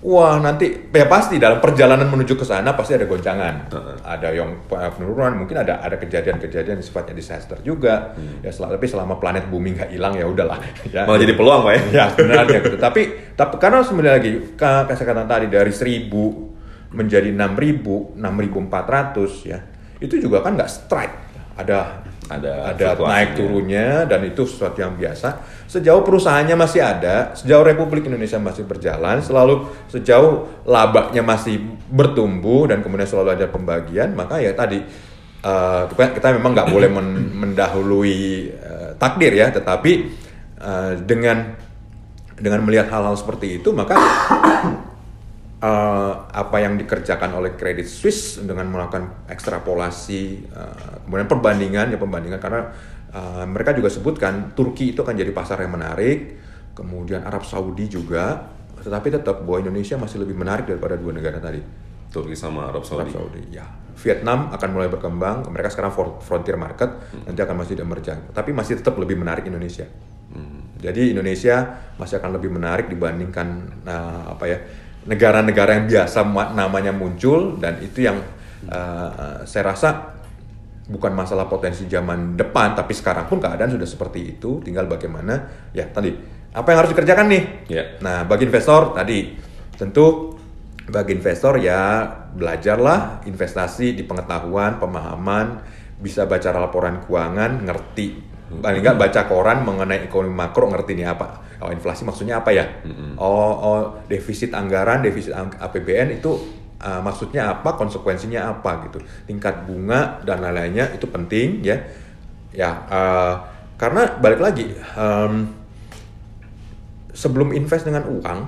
[0.00, 3.96] Wah nanti ya pasti dalam perjalanan menuju ke sana pasti ada goncangan, Heeh.
[4.00, 4.56] ada yang
[4.96, 8.16] penurunan, mungkin ada ada kejadian-kejadian sifatnya disaster juga.
[8.40, 10.56] Ya sel- tapi selama planet bumi nggak hilang ya udahlah.
[10.88, 11.82] Ya, Malah jadi peluang, Pak ya.
[11.92, 12.76] ya sebenarnya gitu.
[12.80, 13.02] Tapi
[13.36, 16.08] tapi karena sebenarnya lagi ka- kayak saya katakan tadi dari 1000
[16.96, 19.58] menjadi 6000, 6400 ya.
[20.00, 21.14] Itu juga kan nggak strike.
[21.60, 25.42] Ada Ada ada naik turunnya dan itu sesuatu yang biasa.
[25.66, 31.58] Sejauh perusahaannya masih ada, sejauh Republik Indonesia masih berjalan, selalu sejauh labanya masih
[31.90, 34.78] bertumbuh dan kemudian selalu ada pembagian, maka ya tadi
[35.42, 38.18] eh, kita, kita memang nggak boleh men- mendahului
[38.54, 39.92] eh, takdir ya, tetapi
[40.62, 41.58] eh, dengan
[42.40, 44.00] dengan melihat hal-hal seperti itu maka
[45.60, 52.40] eh, apa yang dikerjakan oleh Credit Suisse dengan melakukan ekstrapolasi eh, kemudian perbandingan ya perbandingan.
[52.40, 52.60] Karena
[53.12, 58.56] eh, mereka juga sebutkan Turki itu akan jadi pasar yang menarik kemudian Arab Saudi juga
[58.80, 61.60] tetapi tetap bahwa Indonesia masih lebih menarik daripada dua negara tadi.
[62.10, 63.12] Turki sama Arab Arab Saudi.
[63.12, 63.66] Saudi ya.
[64.00, 65.92] Vietnam akan mulai berkembang mereka sekarang
[66.24, 66.88] frontier market
[67.28, 69.84] nanti akan masih emerging tapi masih tetap lebih menarik Indonesia.
[70.80, 73.48] Jadi Indonesia masih akan lebih menarik dibandingkan
[73.84, 74.58] nah, apa ya
[75.08, 78.20] negara-negara yang biasa ma- namanya muncul dan itu yang
[78.68, 80.18] uh, saya rasa
[80.90, 84.60] bukan masalah potensi zaman depan tapi sekarang pun keadaan sudah seperti itu.
[84.60, 86.12] Tinggal bagaimana ya tadi
[86.50, 87.44] apa yang harus dikerjakan nih?
[87.70, 87.84] Ya.
[88.02, 89.38] nah bagi investor tadi
[89.78, 90.36] tentu
[90.90, 92.02] bagi investor ya
[92.34, 95.62] belajarlah investasi di pengetahuan pemahaman
[96.02, 98.28] bisa baca laporan keuangan ngerti.
[98.50, 102.64] Paling nggak baca koran mengenai ekonomi makro ngerti nih apa oh inflasi maksudnya apa ya?
[103.20, 106.36] Oh, oh defisit anggaran defisit APBN itu
[106.80, 108.98] uh, maksudnya apa konsekuensinya apa gitu.
[109.28, 111.76] Tingkat bunga dan lain-lainnya itu penting ya.
[112.50, 113.34] Ya uh,
[113.78, 115.48] karena balik lagi um,
[117.14, 118.38] sebelum invest dengan uang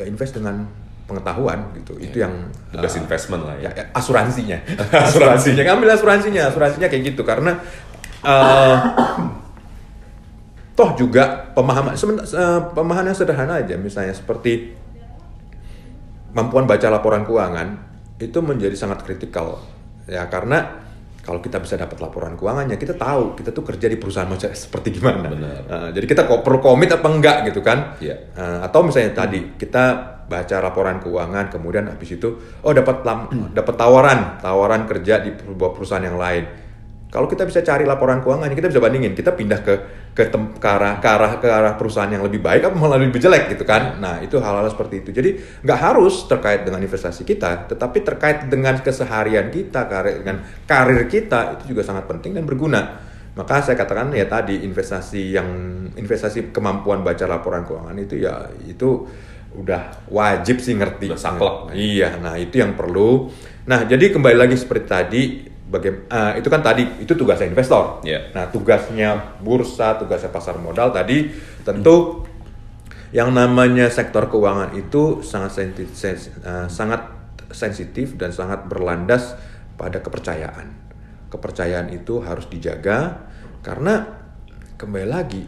[0.00, 0.64] ya invest dengan
[1.10, 1.98] pengetahuan gitu.
[1.98, 2.32] Itu yang
[2.70, 3.74] The best uh, investment lah ya.
[3.74, 4.58] ya, ya, asuransinya.
[5.10, 7.26] Asuransinya ambil asuransinya asuransinya kayak gitu.
[7.26, 7.58] Karena
[8.22, 8.76] eh,
[10.80, 13.76] toh juga pemahaman eh, pemahaman yang sederhana aja.
[13.76, 14.72] Misalnya seperti
[16.32, 17.68] kemampuan baca laporan keuangan
[18.16, 19.60] itu menjadi sangat kritikal.
[20.08, 20.88] Ya karena
[21.20, 24.96] kalau kita bisa dapat laporan keuangannya kita tahu kita tuh kerja di perusahaan macam seperti
[24.96, 25.28] gimana.
[25.28, 25.60] Benar.
[25.68, 28.00] Eh, jadi kita kok perlu komit apa enggak gitu kan?
[28.00, 28.32] Iya.
[28.32, 33.02] Eh, atau misalnya tadi kita baca laporan keuangan kemudian habis itu oh dapat
[33.50, 36.59] dapat tawaran tawaran kerja di sebuah perusahaan yang lain
[37.10, 39.18] Kalau kita bisa cari laporan keuangannya, kita bisa bandingin.
[39.18, 39.74] Kita pindah ke
[40.14, 43.18] ke, tem, ke arah ke arah ke arah perusahaan yang lebih baik apa malah lebih
[43.18, 43.98] jelek gitu kan.
[43.98, 45.10] Nah, itu hal-hal seperti itu.
[45.10, 45.30] Jadi
[45.66, 51.58] nggak harus terkait dengan investasi kita, tetapi terkait dengan keseharian kita, karir dengan karir kita
[51.58, 53.10] itu juga sangat penting dan berguna.
[53.34, 55.48] Maka saya katakan ya tadi investasi yang
[55.94, 59.06] investasi kemampuan baca laporan keuangan itu ya itu
[59.54, 61.10] udah wajib sih ngerti.
[61.10, 61.74] Udah saklek.
[61.74, 63.30] Iya, nah itu yang perlu.
[63.66, 65.22] Nah, jadi kembali lagi seperti tadi
[65.70, 68.02] bagaimana itu kan tadi itu tugasnya investor.
[68.02, 68.34] Iya.
[68.34, 71.30] Nah, tugasnya bursa, tugasnya pasar modal tadi
[71.62, 72.26] tentu
[73.14, 76.30] yang namanya sektor keuangan itu sangat sensitif,
[76.70, 77.10] sangat
[77.50, 79.34] sensitif dan sangat berlandas
[79.74, 80.70] pada kepercayaan.
[81.30, 83.30] Kepercayaan itu harus dijaga
[83.62, 84.06] karena
[84.80, 85.44] kembali lagi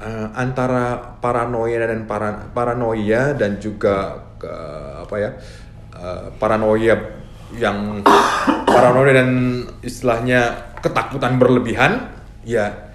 [0.00, 5.30] eh, antara paranoia dan para, paranoia dan juga eh, apa ya
[5.94, 7.19] eh, paranoia
[7.58, 8.04] yang
[8.68, 9.30] paranoia dan
[9.82, 12.12] istilahnya ketakutan berlebihan
[12.46, 12.90] ya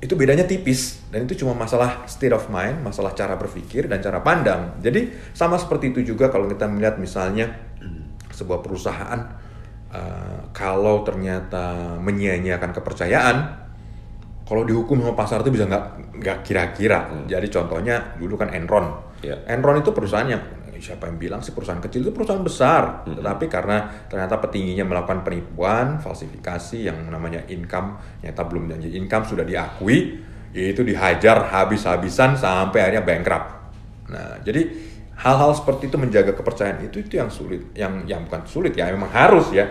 [0.00, 4.24] itu bedanya tipis dan itu cuma masalah state of mind, masalah cara berpikir dan cara
[4.24, 4.80] pandang.
[4.80, 7.52] Jadi sama seperti itu juga kalau kita melihat misalnya
[8.32, 9.20] sebuah perusahaan
[9.92, 13.36] uh, kalau ternyata menyia-nyiakan kepercayaan,
[14.48, 17.12] kalau dihukum sama pasar itu bisa nggak nggak kira-kira.
[17.28, 19.12] Jadi contohnya dulu kan Enron.
[19.20, 19.44] Iya.
[19.52, 20.40] Enron itu perusahaan yang
[20.80, 26.00] siapa yang bilang sih perusahaan kecil itu perusahaan besar, tetapi karena ternyata petingginya melakukan penipuan,
[26.00, 30.18] falsifikasi yang namanya income, nyata belum janji income sudah diakui,
[30.56, 33.48] itu dihajar habis-habisan sampai akhirnya bankrupt.
[34.10, 34.66] Nah, jadi
[35.20, 39.12] hal-hal seperti itu menjaga kepercayaan itu itu yang sulit, yang yang bukan sulit ya, memang
[39.12, 39.68] harus ya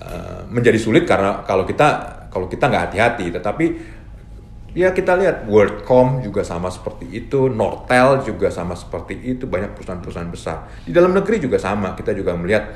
[0.00, 1.88] Eh, menjadi sulit karena kalau kita
[2.32, 3.66] kalau kita nggak hati-hati, tetapi
[4.72, 10.30] ya kita lihat WorldCom juga sama seperti itu, Nortel juga sama seperti itu, banyak perusahaan-perusahaan
[10.30, 10.70] besar.
[10.86, 12.70] Di dalam negeri juga sama, kita juga melihat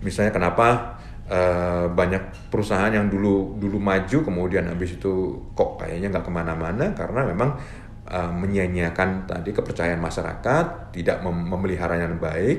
[0.00, 6.24] misalnya kenapa eh, banyak perusahaan yang dulu dulu maju kemudian habis itu kok kayaknya nggak
[6.24, 7.50] ke mana-mana karena memang
[8.08, 12.58] eh, menyia-nyiakan tadi kepercayaan masyarakat, tidak mem- memeliharanya dengan baik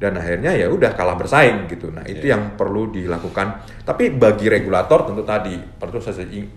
[0.00, 1.92] dan akhirnya ya udah kalah bersaing gitu.
[1.92, 3.68] Nah itu yang perlu dilakukan.
[3.84, 6.00] Tapi bagi regulator tentu tadi perlu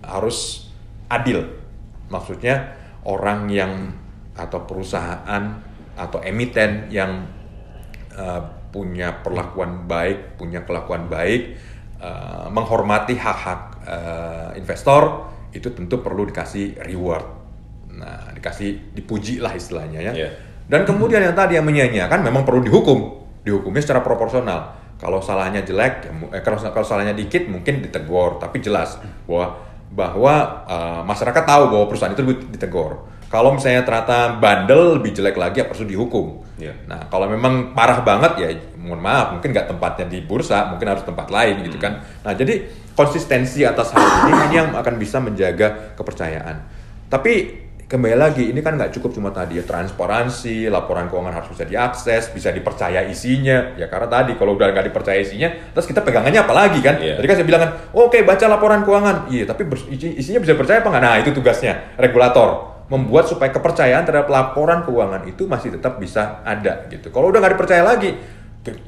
[0.00, 0.64] harus
[1.12, 1.63] adil.
[2.08, 3.72] Maksudnya orang yang
[4.34, 5.42] atau perusahaan
[5.94, 7.22] atau emiten yang
[8.18, 8.42] uh,
[8.74, 11.54] punya perlakuan baik, punya kelakuan baik,
[12.02, 17.26] uh, menghormati hak-hak uh, investor itu tentu perlu dikasih reward.
[17.94, 20.12] Nah dikasih dipuji lah istilahnya ya.
[20.12, 20.30] Iya.
[20.66, 22.98] Dan kemudian yang tadi yang menyia-nyiakan memang perlu dihukum,
[23.46, 24.82] dihukumnya secara proporsional.
[24.98, 28.96] Kalau salahnya jelek, ya eh, kalau, kalau salahnya dikit mungkin ditegur, tapi jelas
[29.28, 29.60] bahwa
[29.94, 33.06] bahwa eh, masyarakat tahu bahwa perusahaan itu ditegur.
[33.30, 36.38] Kalau misalnya ternyata bandel lebih jelek lagi, ya harus dihukum.
[36.54, 36.70] Iya.
[36.86, 38.46] Nah, kalau memang parah banget ya,
[38.78, 41.98] mohon maaf, mungkin nggak tempatnya di bursa, mungkin harus tempat lain gitu kan.
[42.22, 42.62] Nah, jadi
[42.94, 46.62] konsistensi atas hal ini ini yang akan bisa menjaga kepercayaan.
[47.10, 47.63] Tapi
[47.94, 52.34] kembali lagi, ini kan nggak cukup cuma tadi ya transparansi, laporan keuangan harus bisa diakses,
[52.34, 53.78] bisa dipercaya isinya.
[53.78, 56.98] Ya karena tadi kalau udah nggak dipercaya isinya, terus kita pegangannya apa lagi kan?
[56.98, 57.22] Iya.
[57.22, 59.62] Tadi kan saya bilang kan, oke baca laporan keuangan, iya tapi
[60.18, 61.02] isinya bisa percaya apa nggak?
[61.06, 66.90] Nah itu tugasnya regulator membuat supaya kepercayaan terhadap laporan keuangan itu masih tetap bisa ada
[66.90, 67.14] gitu.
[67.14, 68.10] Kalau udah nggak dipercaya lagi,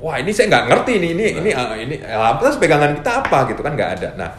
[0.03, 3.55] wah ini saya nggak ngerti ini ini ini ah, ini ah, terus pegangan kita apa
[3.55, 4.11] gitu kan nggak ada.
[4.19, 4.31] Nah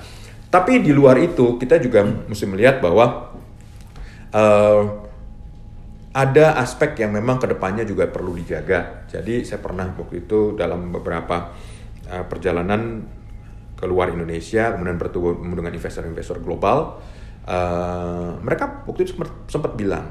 [0.47, 3.27] tapi di luar itu kita juga mesti melihat bahwa
[4.38, 4.82] eh,
[6.17, 9.06] ada aspek yang memang ke depannya juga perlu dijaga.
[9.06, 11.54] Jadi saya pernah waktu itu dalam beberapa
[12.10, 13.06] eh, perjalanan
[13.78, 16.97] keluar Indonesia, kemudian bertemu dengan investor-investor global,
[17.45, 20.10] eh, mereka waktu itu sempat, sempat bilang,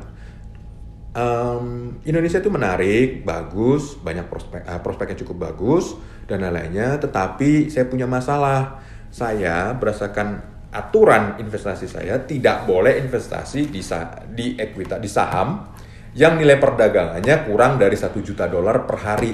[1.17, 5.99] "Em, Indonesia itu menarik, bagus, banyak prospek, eh, prospeknya cukup bagus
[6.31, 6.99] dan lain-lainnya.
[7.03, 8.79] Tetapi saya punya masalah.
[9.11, 13.81] Saya berdasarkan aturan investasi saya tidak boleh investasi di
[14.37, 15.73] di ekuita di saham
[16.17, 19.33] yang nilai perdagangannya kurang dari satu juta dolar per hari.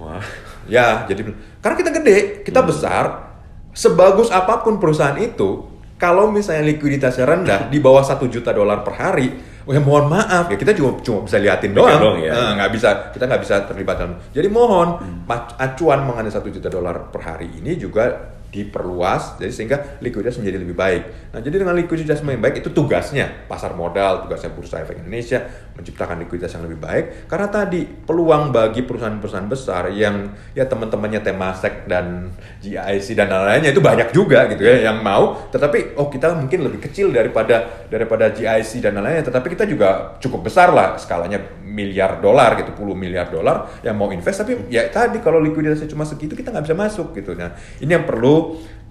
[0.00, 0.24] Wah.
[0.64, 1.28] Ya, jadi
[1.60, 3.36] karena kita gede, kita besar,
[3.76, 5.68] sebagus apa pun perusahaan itu,
[6.00, 9.28] kalau misalnya likuiditasnya rendah di bawah satu juta dolar per hari,
[9.68, 12.32] ya mohon maaf ya kita cuma cuma bisa liatin doang, doang, ya.
[12.32, 14.16] Nah, nggak bisa kita nggak bisa terlibat dalam.
[14.32, 14.88] Jadi mohon
[15.28, 20.62] pac- acuan mengenai satu juta dolar per hari ini juga diperluas, jadi sehingga likuiditas menjadi
[20.62, 21.02] lebih baik.
[21.34, 25.42] Nah, jadi dengan likuiditas yang baik itu tugasnya pasar modal, tugasnya Bursa Efek Indonesia
[25.74, 27.26] menciptakan likuiditas yang lebih baik.
[27.26, 32.30] Karena tadi peluang bagi perusahaan-perusahaan besar yang ya teman-temannya Temasek dan
[32.62, 35.50] GIC dan lain-lainnya itu banyak juga gitu ya yang mau.
[35.50, 39.26] Tetapi oh kita mungkin lebih kecil daripada daripada GIC dan lain-lainnya.
[39.26, 44.14] Tetapi kita juga cukup besar lah skalanya miliar dolar gitu, puluh miliar dolar yang mau
[44.14, 44.46] invest.
[44.46, 47.34] Tapi ya tadi kalau likuiditasnya cuma segitu kita nggak bisa masuk gitu.
[47.34, 48.43] Nah ini yang perlu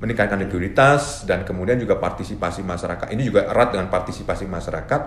[0.03, 3.07] meningkatkan likuiditas dan kemudian juga partisipasi masyarakat.
[3.15, 5.01] Ini juga erat dengan partisipasi masyarakat.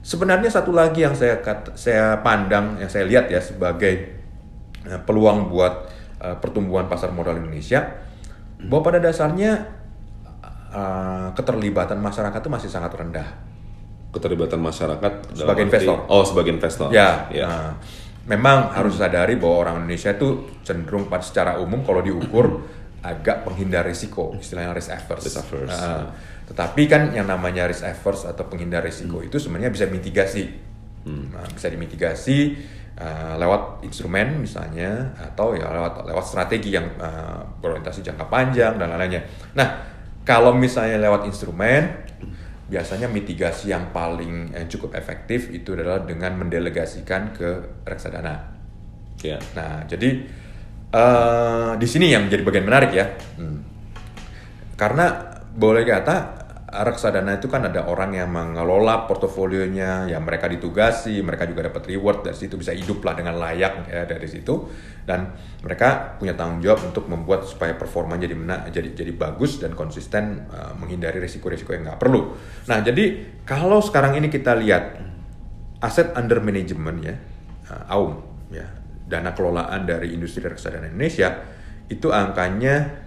[0.00, 1.44] Sebenarnya satu lagi yang saya
[1.76, 4.16] saya pandang, yang saya lihat ya sebagai
[4.88, 5.92] eh, peluang buat
[6.24, 7.84] eh, pertumbuhan pasar modal Indonesia,
[8.64, 9.60] bahwa pada dasarnya
[10.72, 13.28] eh, keterlibatan masyarakat itu masih sangat rendah.
[14.10, 15.96] Keterlibatan masyarakat Sebagai arti- investor.
[16.08, 16.88] Oh, sebagai investor.
[16.90, 17.46] Ya, ya.
[17.46, 17.70] nah,
[18.24, 22.64] memang harus sadari bahwa orang Indonesia itu cenderung pada secara umum kalau diukur
[23.00, 25.26] agak penghindar risiko, istilahnya risk averse.
[25.28, 26.12] Risk averse, Nah,
[26.50, 30.68] Tetapi kan yang namanya risk averse atau penghindar risiko itu sebenarnya bisa mitigasi,
[31.08, 32.60] Nah, bisa dimitigasi
[33.00, 38.92] uh, lewat instrumen misalnya atau ya lewat lewat strategi yang uh, berorientasi jangka panjang dan
[38.92, 39.24] lain-lainnya.
[39.56, 39.80] Nah,
[40.28, 42.04] kalau misalnya lewat instrumen
[42.70, 48.46] biasanya mitigasi yang paling eh, cukup efektif itu adalah dengan mendelegasikan ke reksadana.
[49.26, 49.42] Ya.
[49.58, 50.22] Nah, jadi
[50.90, 53.06] eh di sini yang menjadi bagian menarik ya,
[53.38, 53.62] Hmm.
[54.74, 55.06] karena
[55.54, 61.66] boleh kata reksadana itu kan ada orang yang mengelola portofolionya, ya mereka ditugasi, mereka juga
[61.66, 64.70] dapat reward dari situ bisa hidup lah dengan layak ya dari situ,
[65.02, 65.34] dan
[65.66, 70.46] mereka punya tanggung jawab untuk membuat supaya performa jadi mena, jadi jadi bagus dan konsisten
[70.46, 72.38] eh, menghindari risiko-risiko yang nggak perlu.
[72.70, 74.94] Nah, jadi kalau sekarang ini kita lihat
[75.82, 77.14] aset under management ya,
[77.66, 78.14] uh, AUM
[78.54, 78.68] ya,
[79.10, 81.34] dana kelolaan dari industri reksadana Indonesia
[81.90, 83.02] itu angkanya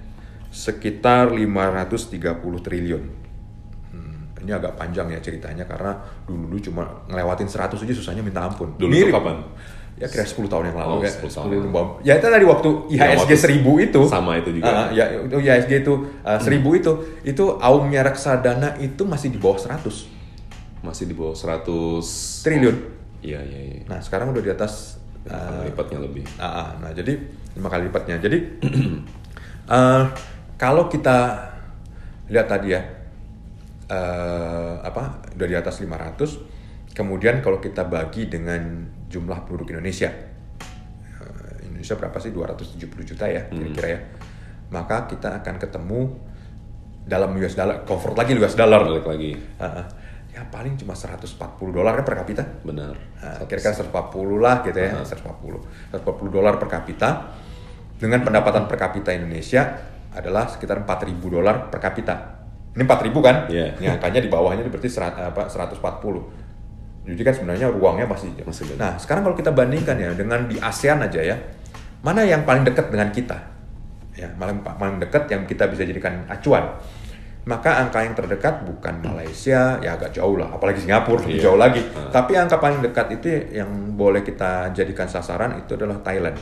[0.52, 2.20] sekitar 530
[2.62, 3.04] triliun.
[3.96, 5.96] Hmm, ini agak panjang ya ceritanya karena
[6.28, 8.76] dulu-dulu cuma ngelewatin 100 aja susahnya minta ampun.
[8.76, 9.40] Dulu itu kapan?
[9.94, 11.10] Ya kira 10 tahun yang lalu Oh, ya.
[11.10, 11.46] 10 tahun.
[11.64, 11.88] 10 tahun.
[12.04, 14.02] Ya itu tadi waktu IHSG waktu 1000 itu.
[14.10, 14.70] sama itu juga.
[14.70, 15.94] Ah, ya itu IHSG itu
[16.26, 16.92] uh, 1000 itu
[17.24, 20.12] itu AUM-nya reksadana itu masih di bawah 100
[20.84, 21.64] Masih di bawah 100
[22.44, 22.76] triliun.
[23.24, 23.82] Iya, iya, iya.
[23.88, 26.26] Nah, sekarang udah di atas uh, lipatnya lebih.
[26.40, 26.70] Ah, ah.
[26.82, 27.16] nah jadi
[27.54, 28.18] lima kali lipatnya.
[28.18, 28.38] Jadi
[29.78, 30.04] eh,
[30.58, 31.18] kalau kita
[32.32, 32.82] lihat tadi ya
[33.90, 41.56] eh, apa udah di atas 500, kemudian kalau kita bagi dengan jumlah penduduk Indonesia, eh,
[41.70, 44.00] Indonesia berapa sih 270 juta ya kira-kira ya,
[44.74, 46.02] maka kita akan ketemu
[47.04, 49.32] dalam US dollar, convert lagi US dollar, Balik lagi.
[49.60, 49.88] Ah, ah.
[50.44, 51.40] Ya paling cuma 140
[51.72, 52.44] dolar per kapita.
[52.68, 52.92] Benar.
[53.00, 55.64] Nah, kira-kira 140 lah gitu ya, 140.
[55.96, 57.10] 140 dolar per kapita.
[57.96, 59.80] Dengan pendapatan per kapita Indonesia
[60.12, 62.44] adalah sekitar 4.000 dolar per kapita.
[62.76, 63.36] Ini 4.000 kan?
[63.48, 63.80] Iya.
[63.80, 65.80] Ini angkanya di bawahnya berarti serat, apa, 140.
[67.04, 68.80] Jadi kan sebenarnya ruangnya masih Masih banyak.
[68.80, 71.38] Nah, sekarang kalau kita bandingkan ya dengan di ASEAN aja ya.
[72.04, 73.38] Mana yang paling dekat dengan kita?
[74.14, 76.76] Ya, paling paling dekat yang kita bisa jadikan acuan.
[77.44, 81.44] Maka angka yang terdekat bukan Malaysia, ya agak jauh lah, apalagi Singapura lebih Iya.
[81.44, 81.84] jauh lagi.
[81.92, 82.08] Ah.
[82.08, 86.40] Tapi angka paling dekat itu yang boleh kita jadikan sasaran itu adalah Thailand.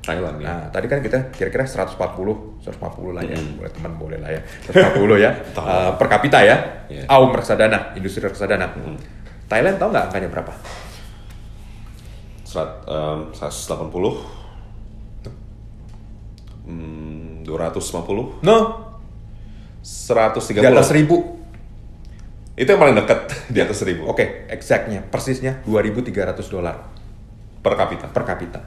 [0.00, 0.46] Thailand ya.
[0.48, 3.58] Nah, tadi kan kita kira-kira 140, 140 lah ya, Mm.
[3.58, 5.30] boleh teman boleh lah ya, 140 ya.
[5.58, 7.04] Uh, per kapita ya, Iya.
[7.10, 8.70] AUM reksadana, industri reksadana.
[9.50, 10.52] Thailand tahu nggak angkanya berapa?
[12.46, 14.14] Serat, em, 180
[16.66, 18.56] hmm, 250 No,
[19.82, 21.08] 130 di atas 1000.
[22.56, 23.20] itu yang paling dekat
[23.54, 26.76] di atas 1000 Oke, exactnya, persisnya 2.300 dolar
[27.60, 28.60] per kapita per kapita.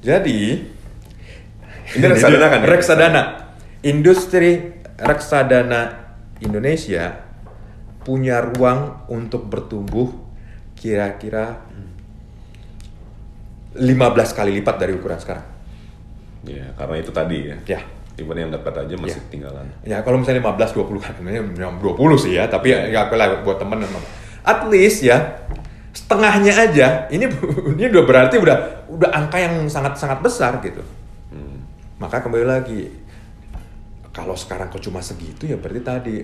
[0.00, 0.40] Jadi,
[1.96, 2.66] Ini reksadana kan ya?
[2.68, 3.22] Reksadana.
[3.82, 5.80] Industri reksadana
[6.40, 7.24] Indonesia
[8.04, 10.12] punya ruang untuk bertumbuh
[10.76, 11.64] kira-kira
[13.76, 13.82] 15
[14.32, 15.46] kali lipat dari ukuran sekarang.
[16.46, 17.80] ya karena itu tadi ya Ya.
[18.16, 19.28] Even yang dekat aja masih Ya.
[19.28, 23.44] tinggalan Ya kalau misalnya 15 20 kan sebenarnya 20 sih ya, tapi ya, ya lah
[23.44, 23.84] buat temen.
[24.46, 25.44] At least ya
[25.92, 27.24] setengahnya aja ini
[27.76, 28.56] ini udah berarti udah
[28.92, 30.80] udah angka yang sangat sangat besar gitu.
[31.96, 32.92] Maka kembali lagi
[34.12, 36.16] kalau sekarang kok cuma segitu ya berarti tadi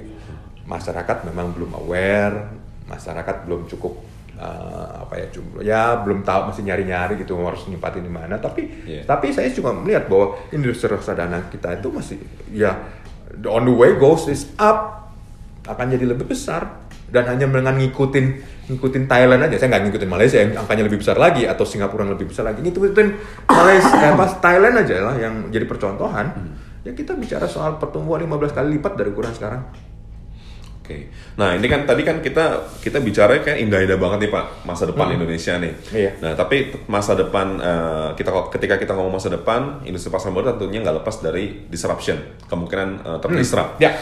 [0.65, 2.53] masyarakat memang belum aware,
[2.89, 3.97] masyarakat belum cukup
[4.43, 8.35] eh, apa ya jumlah ya belum tahu masih nyari-nyari gitu harus nyimpatin di mana.
[8.43, 9.07] Tapi Iya.
[9.07, 12.19] tapi saya cuma melihat bahwa industri reksadana kita itu masih
[12.51, 12.75] ya
[13.31, 15.07] the on the way goes is up
[15.63, 16.83] akan jadi lebih besar.
[17.13, 18.27] Dan hanya dengan ngikutin
[18.73, 19.61] ngikutin Thailand aja.
[19.61, 22.65] Saya nggak ngikutin Malaysia yang angkanya lebih besar lagi atau Singapura yang lebih besar lagi.
[22.65, 23.09] Ngikutin
[23.53, 26.33] Malaysia eh, pas Thailand aja lah yang jadi percontohan.
[26.83, 29.61] Ya kita bicara soal pertumbuhan 15 kali lipat dari ukuran sekarang
[30.83, 31.07] Oke.
[31.39, 35.15] Nah, ini kan tadi kan kita kita bicara kayak indah-indah banget nih Pak masa depan
[35.15, 35.73] Indonesia nih.
[35.95, 36.11] Iya.
[36.19, 40.83] Nah, tapi masa depan eh, kita ketika kita ngomong masa depan industri pasar modal tentunya
[40.83, 42.19] nggak lepas dari disruption,
[42.51, 43.79] kemungkinan eh, terdisrupt.
[43.79, 43.95] ya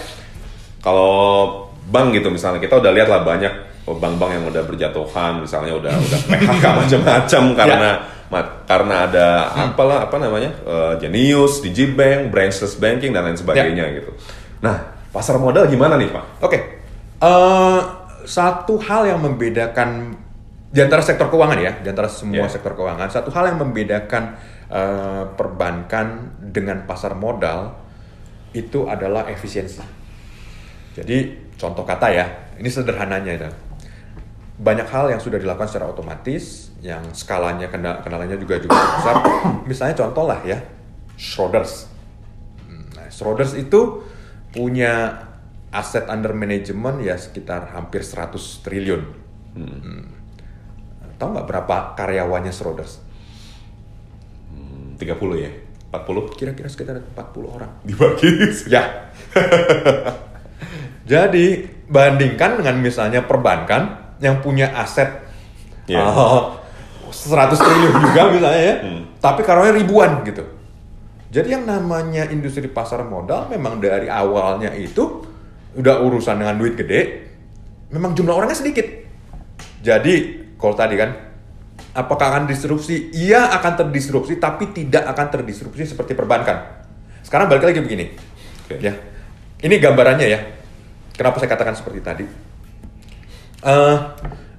[0.80, 1.12] Kalau
[1.84, 3.52] bank gitu misalnya kita udah lihat lah banyak
[3.84, 7.90] bank-bank yang udah berjatuhan misalnya udah udah PHK macam-macam karena
[8.30, 14.14] Ma- karena ada apalah apa namanya eh, Genius, Digibank, branchless banking dan lain sebagainya gitu.
[14.62, 16.24] Nah, pasar modal gimana nih Pak?
[16.42, 16.58] Oke,
[17.20, 17.80] Eh,
[18.24, 20.16] satu hal yang membedakan
[20.72, 22.48] di antara sektor keuangan ya, di antara semua Yeah.
[22.48, 24.40] sektor keuangan, satu hal yang membedakan
[24.70, 27.76] eh, perbankan dengan pasar modal
[28.56, 29.82] itu adalah efisiensi.
[30.96, 33.50] Jadi contoh kata ya, ini sederhananya itu.
[34.56, 39.16] Banyak hal yang sudah dilakukan secara otomatis, yang skalanya kendala- kendalanya juga juga besar.
[39.68, 40.56] Misalnya contoh lah ya,
[41.20, 41.84] Schroders.
[42.96, 44.06] Nah, Schroders itu
[44.50, 45.24] punya
[45.70, 48.34] aset under management ya sekitar hampir 100
[48.66, 49.02] triliun.
[49.54, 50.02] Hmm.
[51.14, 52.98] Tahu nggak berapa karyawannya Schroders?
[54.50, 55.50] Hmm, 30 ya?
[55.90, 56.34] 40?
[56.38, 57.70] Kira-kira sekitar 40 orang.
[57.82, 58.30] Dibagi.
[58.74, 59.10] Ya.
[61.04, 65.26] Jadi bandingkan dengan misalnya perbankan yang punya aset
[65.90, 65.98] Iya.
[66.06, 66.42] eh,
[67.10, 69.02] 100 triliun juga misalnya ya, Hmm.
[69.18, 70.46] tapi karyawannya ribuan gitu.
[71.30, 75.22] Jadi yang namanya industri pasar modal memang dari awalnya itu
[75.78, 77.00] udah urusan dengan duit gede,
[77.94, 78.82] memang jumlah orangnya sedikit.
[79.78, 81.14] Jadi kalau tadi kan,
[81.94, 83.14] apakah akan disrupsi?
[83.14, 86.82] Iya akan terdisrupsi, tapi tidak akan terdisrupsi seperti perbankan.
[87.22, 88.10] Sekarang balik lagi begini,
[88.66, 88.82] Oke.
[88.82, 88.90] ya.
[89.62, 90.40] Ini gambarannya ya.
[91.14, 92.24] Kenapa saya katakan seperti tadi?
[93.62, 93.96] Eh,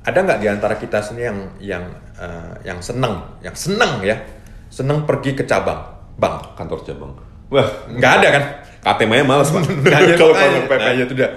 [0.07, 1.84] ada nggak di antara kita sini yang yang
[2.15, 4.24] eh, yang seneng, yang seneng ya,
[4.72, 6.53] seneng pergi ke cabang bank?
[6.53, 7.11] Kantor cabang.
[7.49, 8.43] Wah, Nggak ada kan?
[8.82, 9.61] KTM-nya males Pak.
[10.22, 11.32] Kalau nah, ya itu dah.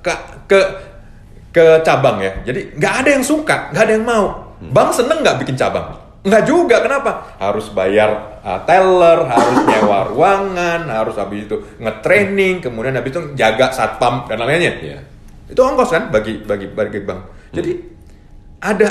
[0.00, 0.12] Ke,
[0.48, 0.60] ke
[1.52, 2.32] ke cabang ya.
[2.44, 4.26] Jadi nggak ada yang suka, nggak ada yang mau.
[4.60, 5.96] Bank seneng nggak bikin cabang?
[6.24, 6.80] Nggak juga.
[6.80, 7.36] Kenapa?
[7.36, 13.72] Harus bayar uh, teller, harus nyewa ruangan, harus habis itu nge-training, kemudian habis itu jaga
[13.72, 14.72] satpam dan lainnya.
[14.80, 14.98] Iya.
[15.48, 17.20] Itu ongkos kan bagi bagi bagi bank.
[17.52, 17.95] Jadi
[18.56, 18.88] ada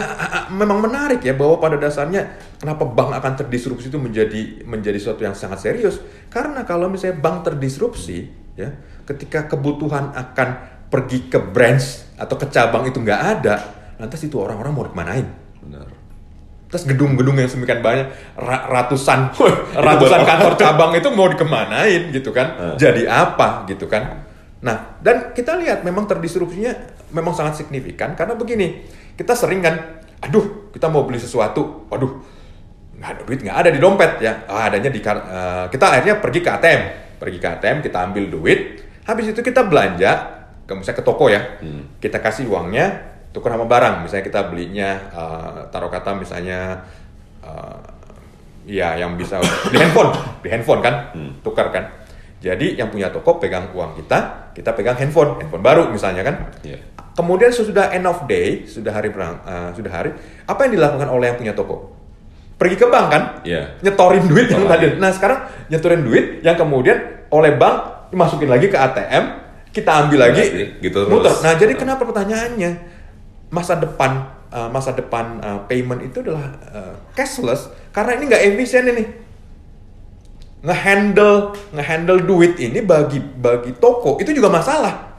[0.47, 2.21] memang menarik ya bahwa pada dasarnya
[2.55, 5.97] kenapa bank akan terdisrupsi itu menjadi menjadi sesuatu yang sangat serius
[6.27, 8.69] karena kalau misalnya bank terdisrupsi ya
[9.03, 10.49] ketika kebutuhan akan
[10.85, 13.55] pergi ke branch atau ke cabang itu nggak ada
[13.97, 15.25] lantas itu orang-orang mau kemanain
[15.59, 15.89] Benar.
[16.67, 18.05] terus gedung-gedung yang semikian banyak
[18.37, 19.33] ra- ratusan
[19.89, 22.75] ratusan kantor cabang itu mau dikemanain gitu kan Hmm.
[22.77, 24.23] jadi apa gitu kan
[24.65, 26.73] nah dan kita lihat memang terdisrupsinya
[27.13, 28.81] memang sangat signifikan karena begini
[29.13, 32.17] kita sering kan aduh kita mau beli sesuatu waduh
[32.97, 36.39] nggak ada duit nggak ada di dompet ya Ah, adanya di eh, kita akhirnya pergi
[36.41, 36.81] ke ATM
[37.21, 38.59] pergi ke ATM kita ambil duit
[39.05, 40.11] habis itu kita belanja
[40.65, 42.01] ke misalnya ke toko ya Hmm.
[42.01, 46.81] kita kasih uangnya tukar sama barang misalnya kita belinya eh, taruh kata misalnya
[47.45, 47.79] eh,
[48.65, 49.37] ya yang bisa
[49.69, 50.09] di handphone
[50.41, 51.31] di handphone kan Hmm.
[51.45, 51.85] tukar kan
[52.45, 56.53] jadi yang punya toko pegang uang kita kita pegang handphone handphone baru misalnya kan.
[56.61, 56.77] Iya.
[57.17, 60.13] kemudian sesudah end of day sudah hari perang eh, sudah hari
[60.45, 61.97] apa yang dilakukan oleh yang punya toko?
[62.55, 63.23] Pergi ke bank kan?
[63.41, 63.81] Iya.
[63.81, 64.93] nyetorin duit yang tadi.
[65.01, 69.23] Nah sekarang nyetorin duit yang kemudian oleh bank dimasukin lagi ke ATM
[69.73, 71.11] kita ambil lagi Berarti gitu terus.
[71.11, 71.33] muter.
[71.41, 72.71] Nah jadi kenapa pertanyaannya?
[73.49, 74.11] Masa depan
[74.53, 79.24] uh, masa depan uh, payment itu adalah uh, cashless karena ini nggak efisien ini
[80.65, 85.13] ngehandle ngehandle duit ini bagi bagi toko itu juga masalah.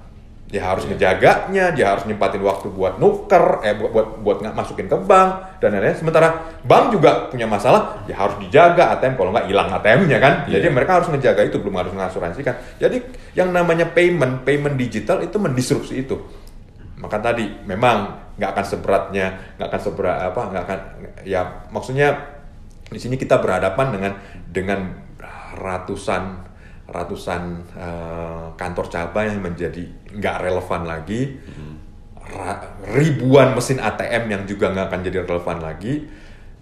[0.46, 4.86] Dia harus ngejaganya dia harus nyempatin waktu buat nuker eh buat buat buat nggak masukin
[4.86, 5.98] ke bank dan lain-lain.
[5.98, 10.34] Sementara bank juga punya masalah ya harus dijaga ATM kalau nggak hilang ATM-nya kan.
[10.46, 10.74] Jadi Iya.
[10.74, 13.02] mereka harus ngejaga itu belum harus mengasuransikan jadi
[13.34, 16.14] yang namanya payment payment digital itu mendisrupsi itu.
[17.02, 19.26] Maka tadi memang nggak akan seberatnya
[19.58, 20.78] nggak akan seberat apa nggak akan
[21.24, 21.40] ya
[21.72, 22.36] maksudnya
[22.86, 24.12] di sini kita berhadapan dengan
[24.46, 24.80] dengan
[25.56, 26.44] ratusan
[26.86, 27.42] ratusan
[27.74, 29.82] eh, kantor cabang yang menjadi
[30.12, 31.34] nggak relevan lagi.
[32.26, 32.58] Ra-
[32.90, 36.06] ribuan mesin ATM yang juga nggak akan jadi relevan lagi.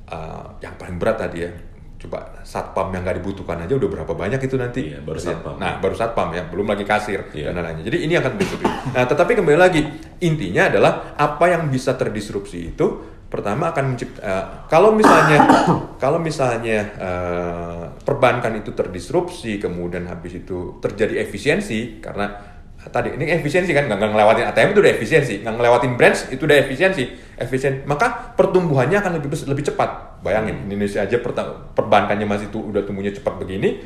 [0.05, 1.51] Eh, yang paling berat tadi ya
[1.95, 4.93] coba satpam yang nggak dibutuhkan aja udah berapa banyak itu nanti.
[4.93, 5.57] Iya, baru satpam.
[5.57, 7.49] nah baru satpam ya belum lagi kasir Iya.
[7.49, 9.81] dan lain-lainnya jadi ini akan disrupsi nah tetapi kembali lagi
[10.21, 15.43] intinya adalah apa yang bisa terdisrupsi itu pertama akan mencipt eh, kalau misalnya
[16.03, 22.31] kalau misalnya eh, perbankan itu terdisrupsi kemudian habis itu terjadi efisiensi karena
[22.79, 26.47] eh, tadi ini efisiensi kan nggak ngelewatin ATM itu udah efisiensi nggak ngelewatin branch itu
[26.47, 27.05] udah efisiensi
[27.35, 32.87] efisien maka pertumbuhannya akan lebih lebih cepat bayangin Indonesia aja perta- perbankannya masih tuh udah
[32.87, 33.83] tumbuhnya cepat begini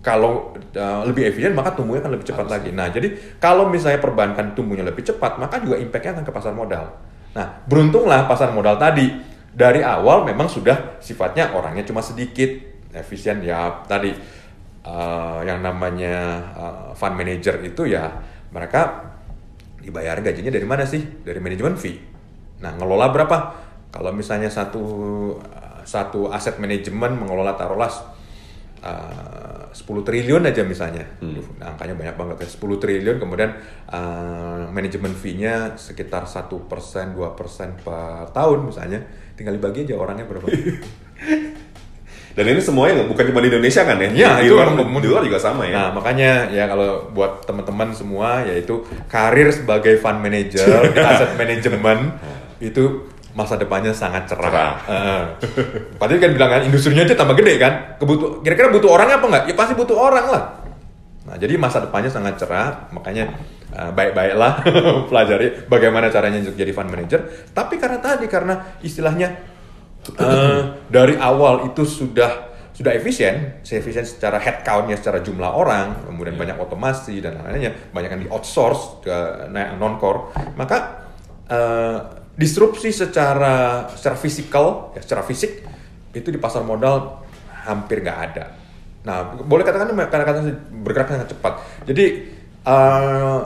[0.00, 2.72] kalau uh, lebih efisien maka tumbuhnya akan lebih cepat lagi.
[2.72, 6.88] Nah, jadi kalau misalnya perbankan tumbuhnya lebih cepat, maka juga impact-nya akan ke pasar modal.
[7.30, 9.06] Nah, beruntunglah pasar modal tadi
[9.50, 12.50] dari awal memang sudah sifatnya orangnya cuma sedikit,
[12.90, 14.10] efisien ya tadi
[14.86, 18.10] uh, yang namanya uh, fund manager itu ya
[18.50, 19.10] mereka
[19.78, 21.02] dibayar gajinya dari mana sih?
[21.22, 21.98] Dari manajemen fee.
[22.60, 23.36] Nah, ngelola berapa?
[23.90, 24.82] Kalau misalnya satu
[25.38, 27.90] uh, satu aset manajemen mengelola taruhlah
[28.84, 31.04] uh, 10 triliun aja misalnya.
[31.60, 32.48] Nah, angkanya banyak banget ya.
[32.48, 33.50] 10 triliun kemudian
[33.88, 39.00] uh, manajemen fee-nya sekitar 1%, 2% per tahun misalnya.
[39.36, 40.48] Tinggal dibagi aja orangnya berapa.
[42.30, 44.08] Dan ini semuanya bukan cuma di Indonesia kan ya?
[44.14, 45.74] Ya, di itu luar, di luar juga sama ya.
[45.74, 52.14] Nah, makanya ya kalau buat teman-teman semua yaitu karir sebagai fund manager aset manajemen
[52.62, 53.10] itu
[53.40, 54.52] masa depannya sangat cerah.
[54.52, 54.72] Cerah.
[54.84, 55.22] Heeh.
[56.00, 57.72] Padahal kan bilang kan industrinya aja tambah gede kan.
[57.96, 59.44] Kebutuh kira-kira butuh orang apa enggak?
[59.48, 60.42] Ya pasti butuh orang lah.
[61.24, 63.30] Nah, jadi masa depannya sangat cerah, makanya
[63.72, 64.66] uh, baik-baiklah
[65.08, 67.20] pelajari bagaimana caranya untuk jadi fund manager.
[67.54, 69.28] Tapi karena tadi karena istilahnya
[70.20, 76.40] uh, dari awal itu sudah sudah efisien, efisien secara headcount ya secara jumlah orang, kemudian
[76.40, 79.16] banyak otomasi dan lain-lainnya, banyak yang di outsource ke
[79.52, 81.04] non core, maka
[81.52, 85.62] uh, disrupsi secara secara fisikal, ya secara fisik
[86.10, 87.22] itu di pasar modal
[87.66, 88.44] hampir nggak ada.
[89.00, 90.44] Nah, boleh katakan kadang-kadang
[90.84, 91.52] bergerak sangat cepat.
[91.88, 92.04] Jadi
[92.68, 93.40] uh,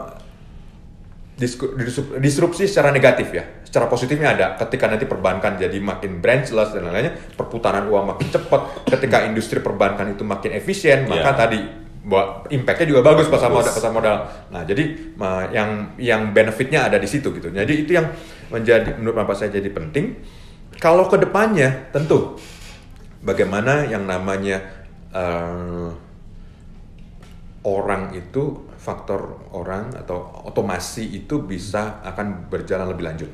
[2.18, 3.44] disrupsi secara negatif ya.
[3.66, 8.86] Secara positifnya ada ketika nanti perbankan jadi makin branchless dan lain-lainnya, perputaran uang makin cepat.
[8.86, 11.38] Ketika industri perbankan itu makin efisien, maka Ya.
[11.46, 11.60] tadi
[12.04, 14.16] bahwa impact-nya juga bagus pasar modal pasar modal.
[14.52, 14.84] Nah, jadi
[15.50, 17.48] yang yang benefitnya ada di situ gitu.
[17.48, 18.12] Jadi itu yang
[18.52, 20.20] menjadi menurut Bapak saya jadi penting.
[20.76, 22.36] Kalau ke depannya tentu
[23.24, 24.60] bagaimana yang namanya
[25.16, 25.88] eh,
[27.64, 33.30] orang itu faktor orang atau otomasi itu bisa akan berjalan lebih lanjut.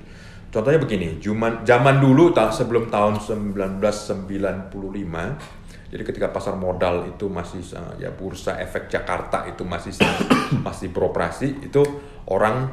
[0.50, 4.70] Contohnya begini, zaman zaman dulu ta- sebelum tahun 1995,
[5.91, 7.66] jadi ketika pasar modal itu masih
[7.99, 9.91] ya bursa efek Jakarta itu masih
[10.66, 11.82] masih beroperasi, itu
[12.30, 12.70] orang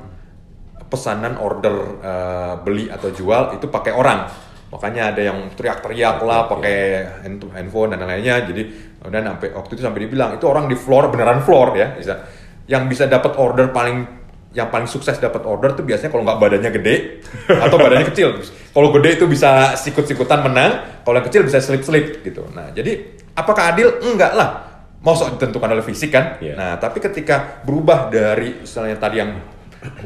[0.88, 4.30] pesanan order eh, beli atau jual itu pakai orang.
[4.68, 6.78] Makanya ada yang teriak-teriak lah pakai
[7.26, 8.46] hand- handphone dan lain-lainnya.
[8.46, 8.62] Jadi
[9.02, 11.98] kemudian sampai waktu itu sampai dibilang itu orang di floor beneran floor ya.
[11.98, 12.22] Bisa
[12.70, 14.17] yang bisa dapat order paling
[14.58, 16.96] yang paling sukses dapat order tuh biasanya kalau nggak badannya gede
[17.66, 18.42] atau badannya kecil.
[18.74, 20.72] Kalau gede itu bisa sikut-sikutan menang,
[21.06, 22.42] kalau yang kecil bisa slip-slip gitu.
[22.58, 24.02] Nah, jadi apakah adil?
[24.02, 24.66] Enggak lah.
[25.06, 26.42] Mau ditentukan oleh fisik kan?
[26.42, 26.58] Iya.
[26.58, 29.38] Nah, tapi ketika berubah dari misalnya tadi yang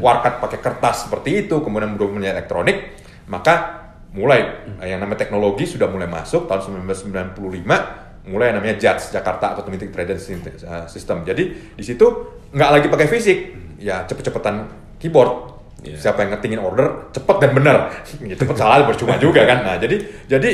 [0.04, 2.78] warkat pakai kertas seperti itu, kemudian berubah menjadi elektronik,
[3.32, 3.56] maka
[4.12, 9.89] mulai yang namanya teknologi sudah mulai masuk tahun 1995 mulai yang namanya JATS Jakarta Automatic
[9.89, 10.20] Trading
[10.86, 11.26] System.
[11.26, 12.06] Jadi di situ
[12.52, 13.39] nggak lagi pakai fisik,
[13.80, 14.68] ya cepet-cepetan
[14.99, 15.52] keyboard.
[15.82, 15.97] Iya.
[15.97, 17.89] Siapa yang ngetingin order cepet dan benar,
[18.22, 19.66] ya, cepet salah percuma juga kan.
[19.66, 19.97] Nah jadi
[20.30, 20.49] jadi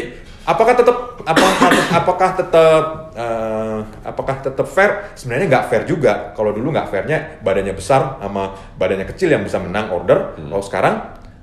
[0.47, 5.11] apakah tetap apakah apakah tetap eh, apakah tetap fair?
[5.19, 6.31] Sebenarnya nggak fair juga.
[6.31, 10.39] Kalau dulu nggak fairnya badannya besar sama badannya kecil yang bisa menang order.
[10.39, 10.95] Kalau sekarang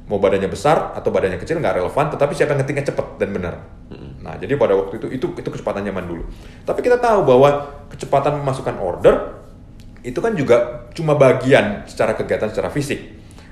[0.09, 3.55] mau badannya besar atau badannya kecil nggak relevan, tetapi siapa yang ngetingnya cepet dan benar.
[4.25, 6.25] Nah, jadi pada waktu itu itu itu kecepatan zaman dulu.
[6.65, 9.44] Tapi kita tahu bahwa kecepatan memasukkan order
[10.05, 13.01] itu kan juga cuma bagian secara kegiatan secara fisik.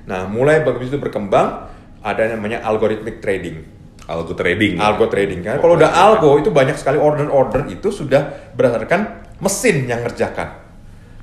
[0.05, 1.73] Nah, mulai begitu berkembang
[2.05, 3.65] ada namanya algorithmic trading.
[4.05, 4.77] Algo trading.
[4.77, 5.57] Algo trading kan.
[5.63, 10.61] Kalau udah algo itu banyak sekali order-order itu sudah berdasarkan mesin yang ngerjakan.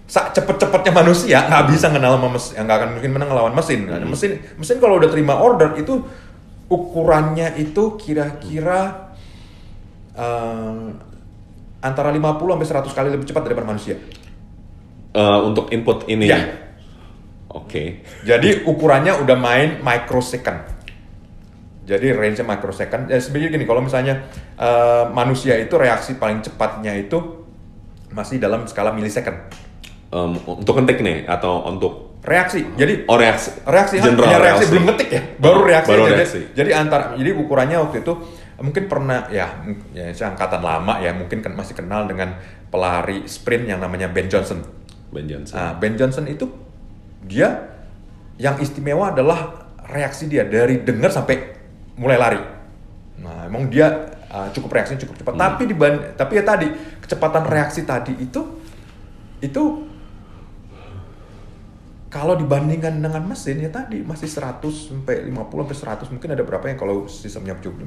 [0.09, 3.85] Sak cepet-cepetnya manusia nggak bisa kenal sama mesin, nggak akan mungkin menang lawan mesin.
[3.85, 6.01] Nah, Mesin, mesin kalau udah terima order itu
[6.71, 9.13] ukurannya itu kira-kira
[10.17, 10.83] eh,
[11.85, 13.99] antara 50 sampai 100 kali lebih cepat daripada manusia.
[15.19, 16.31] Eh, untuk input ini.
[16.31, 16.39] Iya.
[17.51, 18.07] Oke.
[18.23, 20.63] Jadi ukurannya udah main microsecond.
[21.83, 23.09] Jadi range-nya microsecond.
[23.09, 27.19] Ya sebenarnya gini, kalau misalnya eh, manusia itu reaksi paling cepatnya itu
[28.15, 29.35] masih dalam skala milisecond.
[30.09, 32.75] Em, untuk ngetik nih atau untuk Reaksi.
[32.75, 33.63] Jadi oh reaksi.
[33.63, 34.71] reaksi General hanya reaksi reaksi.
[34.75, 36.15] belum ngetik ya baru reaksi Baru aja.
[36.19, 36.41] reaksi.
[36.51, 38.13] jadi antara jadi ukurannya waktu itu
[38.59, 39.47] mungkin pernah ya
[39.95, 42.35] ya saya angkatan lama ya mungkin kan masih kenal dengan
[42.67, 44.59] pelari sprint yang namanya Ben Johnson
[45.09, 45.55] Ben Johnson.
[45.55, 46.45] nah Ben Johnson itu
[47.25, 47.69] dia
[48.39, 51.35] yang istimewa adalah reaksi dia dari dengar sampai
[51.99, 52.41] mulai lari
[53.19, 56.67] nah emang dia uh, cukup reaksinya cukup cepat tapi diban tapi ya tadi
[57.03, 58.41] kecepatan reaksi tadi itu
[59.43, 59.63] itu
[62.09, 65.77] kalau dibandingkan dengan mesin ya tadi masih 100 sampai 50 sampai
[66.09, 67.85] 100 mungkin ada berapa yang kalau sistemnya cukup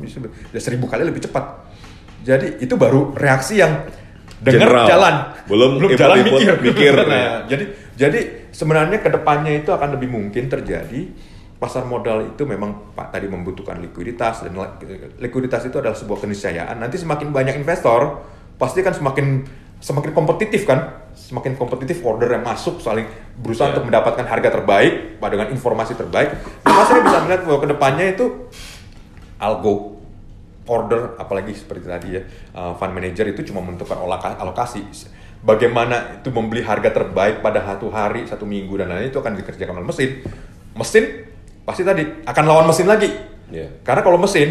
[0.55, 1.67] ya 1000 kali lebih cepat.
[2.23, 3.83] Jadi itu baru reaksi yang
[4.43, 4.87] dengar General.
[4.91, 5.15] jalan
[5.47, 7.33] Belum jalan input-input, mikir mikir, nah, ya.
[7.47, 7.65] jadi
[7.95, 8.19] jadi
[8.51, 11.01] sebenarnya ke depannya itu akan lebih mungkin terjadi
[11.57, 14.75] pasar modal itu memang pak tadi membutuhkan likuiditas dan li-
[15.23, 18.27] likuiditas itu adalah sebuah keniscayaan nanti semakin banyak investor
[18.59, 19.47] pasti kan semakin
[19.79, 23.07] semakin kompetitif kan semakin kompetitif order yang masuk saling
[23.39, 23.79] berusaha Ya.
[23.79, 28.27] untuk mendapatkan harga terbaik dengan informasi terbaik maka saya bisa melihat bahwa ke depannya itu
[29.39, 29.92] algo
[30.67, 32.23] order apalagi seperti tadi ya
[32.55, 33.99] uh, fund manager itu cuma menentukan
[34.39, 34.83] alokasi.
[35.43, 39.83] Bagaimana itu membeli harga terbaik pada satu hari satu minggu dan lain-lain itu akan dikerjakan
[39.83, 40.11] oleh mesin.
[40.79, 41.05] Mesin
[41.67, 43.11] pasti tadi akan lawan mesin lagi.
[43.53, 43.69] Iya.
[43.85, 44.49] karena kalau mesin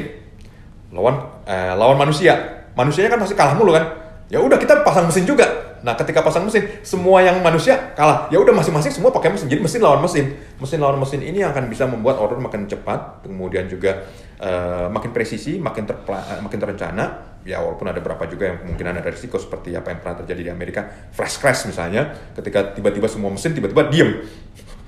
[0.93, 1.15] lawan
[1.47, 2.63] eh, lawan manusia.
[2.77, 3.87] Manusianya kan pasti kalah mulu kan?
[4.31, 5.43] Ya udah kita pasang mesin juga
[5.81, 8.29] nah ketika pasang mesin semua yang manusia kalah.
[8.29, 9.49] Ya udah masing-masing semua pakai mesin.
[9.49, 10.37] Jadi mesin lawan mesin.
[10.61, 14.05] Mesin lawan mesin ini yang akan bisa membuat order makin cepat kemudian juga
[14.37, 17.05] eh, makin presisi makin terpla- eh, makin terencana.
[17.41, 20.51] Ya walaupun ada beberapa juga yang kemungkinan ada risiko seperti apa yang pernah terjadi di
[20.53, 20.85] Amerika.
[21.09, 24.21] Flash crash misalnya ketika tiba-tiba semua mesin tiba-tiba diem.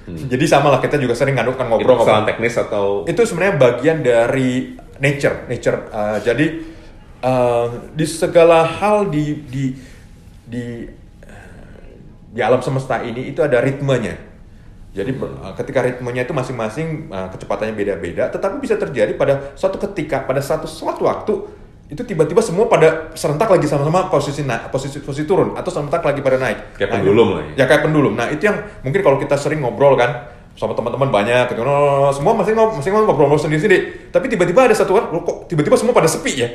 [0.03, 1.79] Jadi sama lah kita juga sering ngadu kan Hmm.
[1.79, 3.07] Itu ngobrol kesalahan teknis atau?
[3.07, 5.47] Itu sebenarnya bagian dari nature.
[5.47, 6.45] Nature Uh, jadi
[7.23, 9.65] uh, di segala hal di di
[10.54, 10.86] di
[11.26, 11.89] uh,
[12.30, 14.14] di alam semesta ini itu ada ritmenya.
[14.93, 19.82] Jadi ber- uh, ketika ritmenya itu masing-masing uh, kecepatannya beda-beda tetapi bisa terjadi pada suatu
[19.82, 21.34] ketika pada satu suatu waktu
[21.89, 26.22] itu tiba-tiba semua pada serentak lagi sama-sama posisi na posisi posisi turun atau serentak lagi
[26.22, 26.78] pada naik.
[26.78, 27.54] Kayak Nah, pendulum lah ya.
[27.58, 28.14] ya kayak pendulum.
[28.14, 32.38] Nah itu yang mungkin kalau kita sering ngobrol kan sama teman-teman banyak gitu, "Oh, semua
[32.38, 34.10] masing masing ngobrol ngobrol sendiri-sendiri.
[34.14, 36.49] Tapi tiba-tiba ada satu orang kok tiba-tiba semua pada sepi ya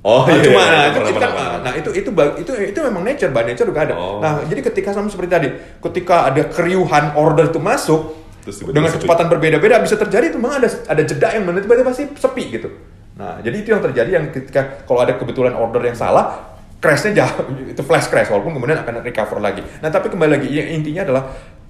[0.00, 1.52] Oh, Nah, iya, cuma iya, nah, iya, itu, pernah, itu pernah.
[1.60, 4.16] nah itu itu itu itu memang nature by nature juga ada Oh.
[4.16, 5.48] nah jadi ketika sama seperti tadi
[5.78, 9.04] ketika ada keriuhan order itu masuk Terus tiba-tiba dengan sepi.
[9.04, 12.68] kecepatan berbeda-beda bisa terjadi itu memang ada ada jeda yang mana tiba-tiba pasti sepi gitu
[13.12, 16.48] nah jadi itu yang terjadi yang ketika kalau ada kebetulan order yang salah
[16.80, 17.44] crashnya jauh
[17.76, 21.22] itu flash crash walaupun kemudian akan recover lagi nah tapi kembali lagi yang intinya adalah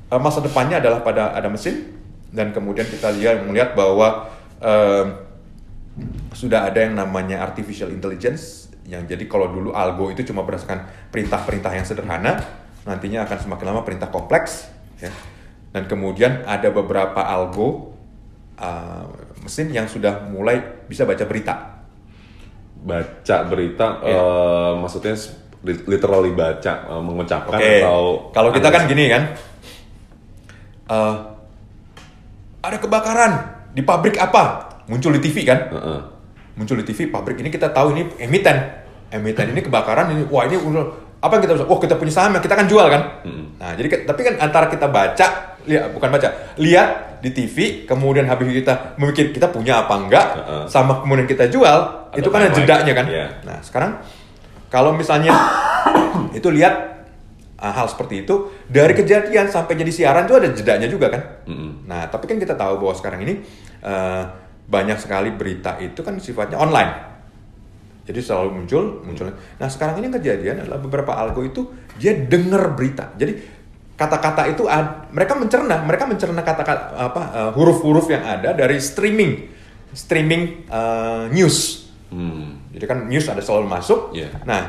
[0.07, 1.99] eh, masa depannya adalah pada ada mesin
[2.31, 4.31] dan kemudian kita lihat melihat bahwa
[4.62, 5.18] em,
[6.32, 11.72] sudah ada yang namanya artificial intelligence yang jadi kalau dulu algo itu cuma berdasarkan perintah-perintah
[11.74, 12.41] yang sederhana
[12.82, 14.66] nantinya akan semakin lama perintah kompleks
[14.99, 15.12] ya
[15.70, 17.95] dan kemudian ada beberapa algo
[18.57, 19.05] uh,
[19.41, 21.55] mesin yang sudah mulai bisa baca berita
[22.80, 24.16] baca berita Iya.
[24.16, 25.12] eh, maksudnya
[25.61, 29.22] li- literally baca eh, mengucapkan Oke, atau kalau kita kan gini kan,
[30.88, 31.16] eh,
[32.61, 33.32] ada kebakaran
[33.70, 34.69] di pabrik apa?
[34.91, 35.70] Muncul di TV kan?
[35.70, 36.01] Heeh.
[36.59, 38.59] Muncul di TV pabrik ini kita tahu ini emiten,
[39.14, 40.59] emiten ini kebakaran ini, wah ini
[41.20, 41.66] apa yang kita bisa?
[41.70, 43.22] Oh kita punya saham yang kita kan jual kan?
[43.62, 46.28] Nah jadi tapi kan antara kita baca, lihat bukan baca,
[46.59, 50.64] lihat di TV, kemudian habis kita memikir kita punya apa enggak, Heeh.
[50.66, 53.07] sama kemudian kita jual, Ada itu kan ada jedanya kan?
[53.07, 53.26] Iya.
[53.47, 53.91] Nah sekarang
[54.72, 55.30] kalau misalnya
[56.38, 57.05] itu lihat
[57.61, 61.22] ah, hal seperti itu dari kejadian sampai jadi siaran itu ada jedanya juga kan.
[61.47, 61.84] Mm-mm.
[61.84, 63.45] Nah tapi kan kita tahu bahwa sekarang ini
[63.84, 64.24] eh,
[64.70, 67.10] banyak sekali berita itu kan sifatnya online.
[68.06, 69.26] Jadi selalu muncul, muncul.
[69.58, 71.66] Nah sekarang ini yang kejadian adalah beberapa algo itu
[71.98, 73.10] dia dengar berita.
[73.18, 73.38] Jadi
[73.98, 79.50] kata-kata itu ad- mereka mencerna, mereka mencerna kata-kata apa eh, huruf-huruf yang ada dari streaming,
[79.92, 81.90] streaming eh, news.
[82.10, 82.62] Hmm.
[82.70, 84.14] Jadi kan news ada selalu masuk.
[84.14, 84.42] Iya.
[84.46, 84.62] Nah,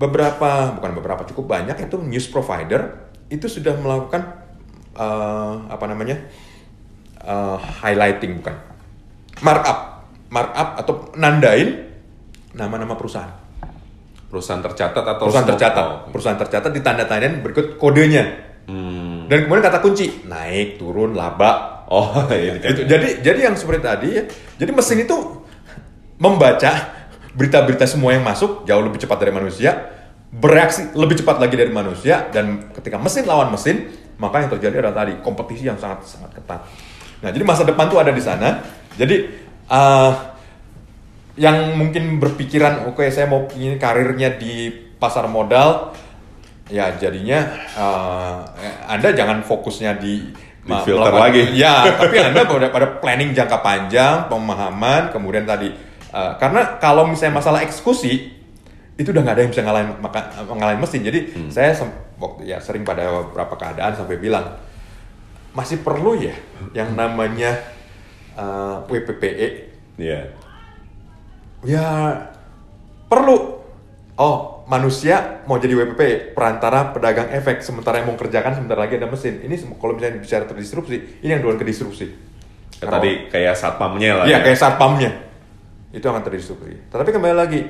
[0.00, 4.26] beberapa bukan beberapa cukup banyak itu news provider itu sudah melakukan
[4.96, 6.18] eh, apa namanya
[7.20, 8.56] eh, highlighting bukan
[9.40, 9.78] markup,
[10.28, 11.88] markup atau nandain
[12.52, 13.38] nama-nama perusahaan.
[14.30, 15.98] perusahaan tercatat atau Perusahaan semua- tercatat, oh.
[16.14, 18.46] perusahaan tercatat ditandatangain berikut kodenya.
[18.70, 19.26] Hmm.
[19.26, 24.08] dan kemudian kata kunci naik, turun, laba, oh iya itu jadi jadi yang seperti tadi
[24.14, 24.22] ya
[24.62, 25.16] jadi mesin itu
[26.22, 26.70] membaca
[27.34, 29.74] berita-berita semua yang masuk jauh lebih cepat dari manusia
[30.30, 35.02] bereaksi lebih cepat lagi dari manusia dan ketika mesin lawan mesin maka yang terjadi adalah
[35.02, 36.60] tadi kompetisi yang sangat sangat ketat.
[37.24, 38.62] Nah jadi masa depan tuh ada di sana
[39.00, 39.16] jadi
[39.66, 40.12] eh,
[41.40, 45.96] yang mungkin berpikiran oke saya mau ingin karirnya di pasar modal
[46.68, 47.40] ya jadinya
[47.72, 48.36] eh,
[48.86, 50.28] anda jangan fokusnya di
[50.60, 51.42] Di filter melakukan- lagi.
[51.56, 55.72] ya tapi anda pada, pada planning jangka panjang pemahaman kemudian tadi
[56.06, 58.36] eh, karena kalau misalnya masalah eksekusi
[58.94, 62.60] itu udah nggak ada yang bisa ngalahin maka, ngalahin mesin jadi saya sem- waktu ya
[62.60, 64.60] sering pada beberapa keadaan sampai bilang
[65.50, 66.36] masih perlu ya
[66.76, 67.56] yang namanya
[68.36, 69.48] eh, WPPE
[70.00, 70.32] Iya.
[71.60, 71.86] Ya
[73.06, 73.60] perlu.
[74.16, 79.10] Oh manusia mau jadi WPP perantara pedagang efek sementara yang mau kerjakan sebentar lagi ada
[79.10, 79.42] mesin.
[79.44, 82.06] Ini kalau misalnya bicara terdisrupsi, ini yang duluan ke disrupsi.
[82.80, 84.44] Ya, tadi kayak satpamnya lah Iya ya.
[84.46, 85.10] kayak satpamnya
[85.92, 86.88] itu akan terdisrupsi.
[86.88, 87.60] Tetapi kembali lagi,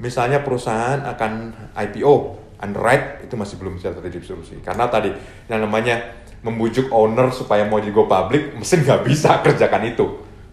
[0.00, 1.32] misalnya perusahaan akan
[1.74, 2.14] IPO,
[2.62, 5.12] underwrite itu masih belum bisa terdisrupsi karena tadi
[5.52, 10.04] yang namanya membujuk owner supaya mau jadi go public, mesin nggak bisa kerjakan itu.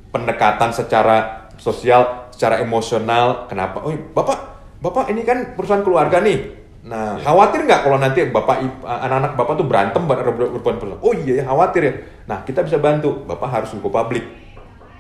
[0.08, 3.84] Pendekatan secara sosial, secara emosional, kenapa?
[3.84, 4.40] Oh bapak,
[4.80, 6.64] bapak ini kan perusahaan keluarga nih.
[6.82, 11.04] Nah, khawatir nggak kalau nanti bapak anak-anak bapak tuh berantem ber- ber- berhubungan perusahaan?
[11.06, 11.94] Oh iya ya khawatir ya.
[12.26, 13.22] Nah kita bisa bantu.
[13.22, 14.26] Bapak harus go public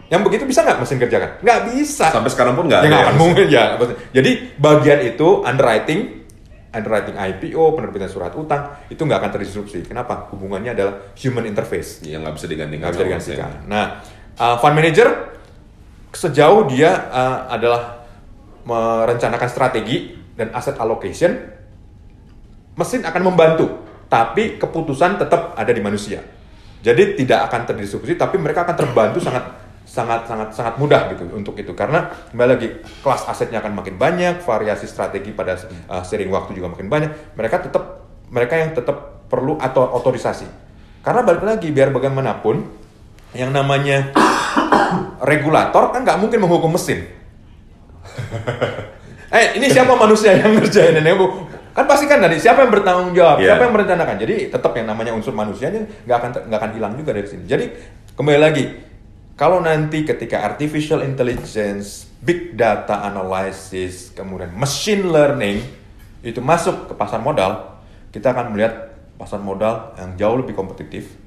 [0.05, 1.39] Yang begitu bisa nggak mesin kerjakan?
[1.41, 2.11] Nggak bisa.
[2.11, 3.09] Sampai sekarang pun nggak Ya ada.
[3.09, 3.79] yang- mungkin ya.
[4.13, 6.20] Jadi bagian itu underwriting,
[6.71, 9.83] underwriting IPO, penerbitan surat utang itu nggak akan terdisrupsi.
[9.83, 10.31] Kenapa?
[10.31, 12.79] Hubungannya adalah human interface, Yang nggak bisa digantikan.
[12.81, 13.51] nggak bisa digantikan.
[13.67, 13.83] Nah,
[14.39, 15.07] uh, fund manager
[16.11, 18.07] sejauh dia uh, adalah
[18.63, 21.35] merencanakan strategi dan asset allocation,
[22.79, 26.23] mesin akan membantu, tapi keputusan tetap ada di manusia.
[26.81, 29.60] Jadi tidak akan terdisrupsi, tapi mereka akan terbantu sangat
[29.91, 32.67] sangat sangat sangat mudah gitu untuk itu karena kembali lagi
[33.03, 35.59] kelas asetnya akan makin banyak, variasi strategi pada
[35.91, 37.35] uh, sering waktu juga makin banyak.
[37.35, 40.47] Mereka tetap mereka yang tetap perlu atau otorisasi.
[41.03, 42.63] Karena balik lagi biar bagaimanapun
[43.35, 44.15] yang namanya
[45.31, 47.03] regulator kan nggak mungkin menghukum mesin.
[49.35, 51.51] eh ini siapa manusia yang ngerjain ini bu?
[51.75, 53.55] Kan pasti kan dari siapa yang bertanggung jawab, Iya.
[53.55, 54.15] siapa yang merencanakan.
[54.23, 57.43] Jadi tetap yang namanya unsur manusianya nggak akan nggak akan hilang juga dari sini.
[57.47, 57.65] Jadi
[58.15, 58.90] kembali lagi,
[59.41, 65.65] kalau nanti ketika artificial intelligence, big data analysis, kemudian machine learning
[66.21, 67.81] itu masuk ke pasar modal,
[68.13, 71.17] kita akan melihat pasar modal yang jauh lebih kompetitif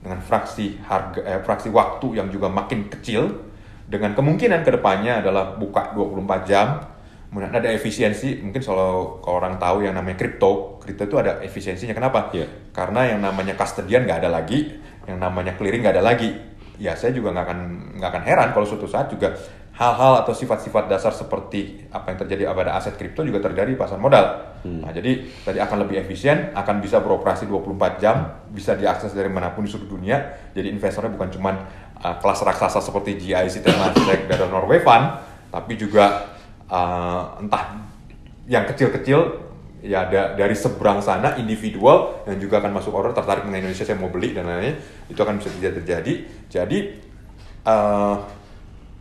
[0.00, 3.44] dengan fraksi harga eh, fraksi waktu yang juga makin kecil.
[3.84, 6.80] Dengan kemungkinan ke depannya adalah buka 24 jam
[7.28, 8.40] kemudian ada efisiensi.
[8.40, 11.92] Mungkin kalau kalau orang tahu yang namanya kripto kripto itu ada efisiensinya.
[11.92, 12.32] Kenapa?
[12.32, 12.48] Iya.
[12.72, 14.72] karena yang namanya custodian nggak ada lagi
[15.04, 16.47] yang namanya clearing nggak ada lagi
[16.78, 17.60] ya saya juga nggak akan
[17.98, 19.34] nggak akan heran kalau suatu saat juga
[19.78, 23.94] hal-hal atau sifat-sifat dasar seperti apa yang terjadi pada aset kripto juga terjadi di pasar
[24.02, 24.58] modal.
[24.66, 29.54] Nah, jadi tadi akan lebih efisien, akan bisa beroperasi 24 jam, bisa diakses dari mana
[29.54, 30.50] pun di seluruh dunia.
[30.50, 31.54] Jadi investornya bukan cuma
[32.02, 35.22] uh, kelas raksasa seperti GIC, Temasek, dan Norway Fund,
[35.54, 36.26] tapi juga
[36.66, 37.78] uh, entah
[38.50, 39.47] yang kecil-kecil
[39.78, 43.98] ya ada dari seberang sana individual yang juga akan masuk order tertarik dengan Indonesia saya
[43.98, 44.74] mau beli dan lain-lain
[45.06, 46.12] itu akan bisa terjadi terjadi.
[46.50, 46.78] Jadi
[47.62, 48.16] eh,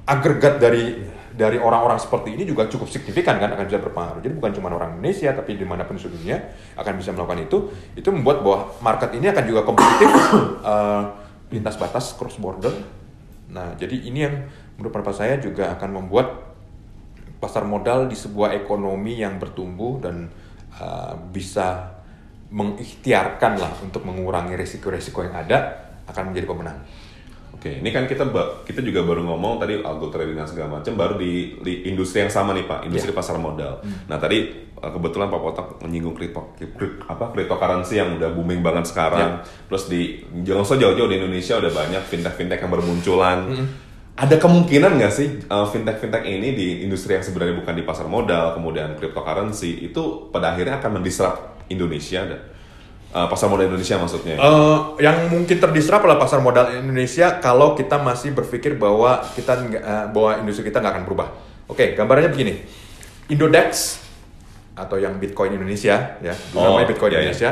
[0.05, 4.21] agregat dari dari orang-orang seperti ini juga cukup signifikan kan akan bisa berpengaruh.
[4.21, 6.38] Jadi bukan cuma orang Indonesia tapi di mana pun di seluruh dunia
[6.78, 7.57] akan bisa melakukan itu.
[7.97, 10.09] Itu membuat bahwa market ini akan juga kompetitif
[10.73, 11.03] eh,
[11.53, 12.73] lintas batas cross border.
[13.49, 14.36] Nah jadi ini yang
[14.78, 16.47] menurut pendapat saya juga akan membuat
[17.38, 20.30] pasar modal di sebuah ekonomi yang bertumbuh dan
[20.82, 21.97] uh, bisa
[22.47, 26.80] mengikhtiarkan lah untuk mengurangi risiko-risiko yang ada akan menjadi pemenang.
[27.57, 28.30] Oke, ini kan kita
[28.69, 32.30] kita juga baru ngomong tadi algo trading dan segala macam baru di, di industri yang
[32.30, 33.17] sama nih Pak, industri Iya.
[33.17, 33.82] pasar modal.
[33.82, 34.05] Hmm.
[34.05, 34.45] Nah tadi
[34.78, 39.41] uh, kebetulan Pak Potak menyinggung kripto, kripto apa cryptocurrency yang udah booming banget sekarang.
[39.41, 39.73] Iya.
[39.73, 40.01] Terus di
[40.45, 43.39] jangan usah jauh-jauh di Indonesia udah banyak fintech-fintech yang bermunculan.
[43.49, 43.67] Hmm.
[44.18, 48.57] Ada kemungkinan nggak sih uh, fintech-fintech ini di industri yang sebenarnya bukan di pasar modal,
[48.57, 52.41] kemudian cryptocurrency itu pada akhirnya akan mendisrupt Indonesia dan
[53.13, 54.36] uh, pasar modal Indonesia maksudnya.
[54.41, 60.05] Eh, yang mungkin terdisrupt adalah pasar modal Indonesia kalau kita masih berpikir bahwa kita eh,
[60.09, 61.28] bahwa industri kita nggak akan berubah.
[61.70, 62.53] Oke, gambarannya begini.
[63.30, 64.01] Indodex
[64.74, 67.24] atau yang Bitcoin Indonesia ya, Oh, namanya Bitcoin iya, iya.
[67.30, 67.51] Indonesia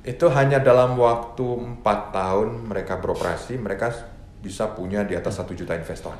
[0.00, 3.92] itu hanya dalam waktu empat tahun mereka beroperasi, mereka
[4.40, 6.12] bisa punya di atas satu juta investor.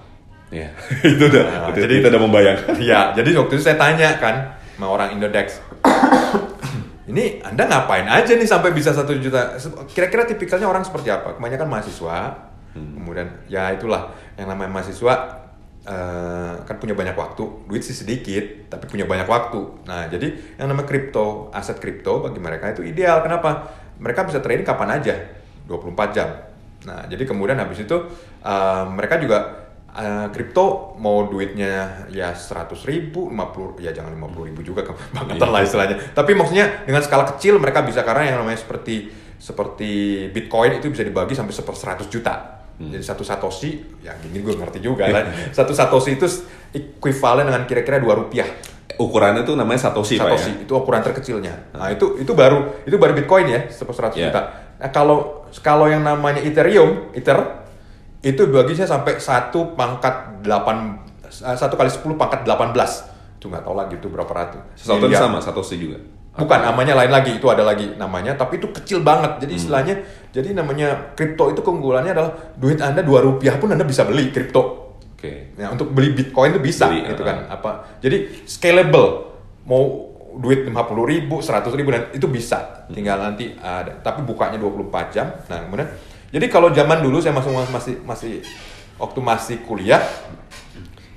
[0.50, 0.70] Iya,
[1.14, 2.74] itu udah, Nah, itu- jadi- kita udah membayangkan.
[2.76, 4.34] Iya, jadi waktu itu saya tanya kan
[4.76, 5.60] sama orang Indodex.
[7.10, 9.58] Ini Anda ngapain aja nih sampai bisa satu juta?
[9.90, 11.34] Kira-kira tipikalnya orang seperti apa?
[11.34, 12.18] Kebanyakan mahasiswa,
[12.70, 15.14] kemudian ya itulah yang namanya mahasiswa
[15.80, 19.58] eh, kan punya banyak waktu, duit sih sedikit, tapi punya banyak waktu.
[19.90, 23.26] Nah, jadi yang namanya kripto, aset kripto bagi mereka itu ideal.
[23.26, 23.66] Kenapa?
[23.98, 25.14] Mereka bisa trading kapan aja,
[25.66, 26.28] 24 jam.
[26.80, 27.96] Nah, jadi kemudian habis itu
[28.40, 29.38] eh, mereka juga
[29.92, 35.60] eh, kripto mau duitnya ya 100 ribu, 50 ya jangan 50 ribu juga kebangetan lah
[35.60, 35.96] istilahnya.
[36.12, 39.90] Tapi maksudnya dengan skala kecil mereka bisa karena yang namanya seperti seperti
[40.30, 42.60] Bitcoin itu bisa dibagi sampai seper 100 juta.
[42.80, 45.28] Jadi satu satoshi, ya gini gue ngerti juga lah.
[45.52, 46.24] Satu satoshi itu
[46.72, 48.48] equivalent dengan kira-kira 2 rupiah.
[48.96, 50.36] Ukurannya tuh namanya Satoshi, Pak ya.
[50.36, 51.72] Satoshi itu ukuran terkecilnya.
[51.72, 54.28] Nah itu itu baru itu baru Bitcoin ya seper 100 Iya.
[54.28, 54.40] juta.
[54.76, 57.66] Nah kalau kalau yang namanya Ethereum, Ether
[58.22, 60.46] itu bagisnya sampai satu pangkat 8
[61.26, 65.24] eh, satu kali 10 pangkat 18 itu nggak tahu lagi itu berapa ratus miliar.
[65.24, 65.96] sama, Satoshi juga.
[66.36, 69.94] bukan namanya lain lagi itu ada lagi namanya tapi itu kecil banget jadi istilahnya
[70.30, 74.90] jadi namanya kripto itu keunggulannya adalah duit anda dua rupiah pun anda bisa beli kripto
[75.20, 75.52] Oke.
[75.60, 77.28] Ya, untuk beli Bitcoin itu bisa Beli, gitu uh-uh.
[77.28, 77.36] kan.
[77.52, 77.70] Apa?
[78.00, 79.36] Jadi scalable.
[79.68, 80.76] Mau duit 50
[81.10, 82.86] ribu, 100 ribu dan itu bisa.
[82.90, 83.98] Tinggal nanti ada.
[83.98, 85.26] Tapi bukanya 24 jam.
[85.50, 85.88] Nah, kemudian
[86.30, 88.32] jadi kalau zaman dulu saya masuk masih masih
[89.00, 90.02] waktu masih kuliah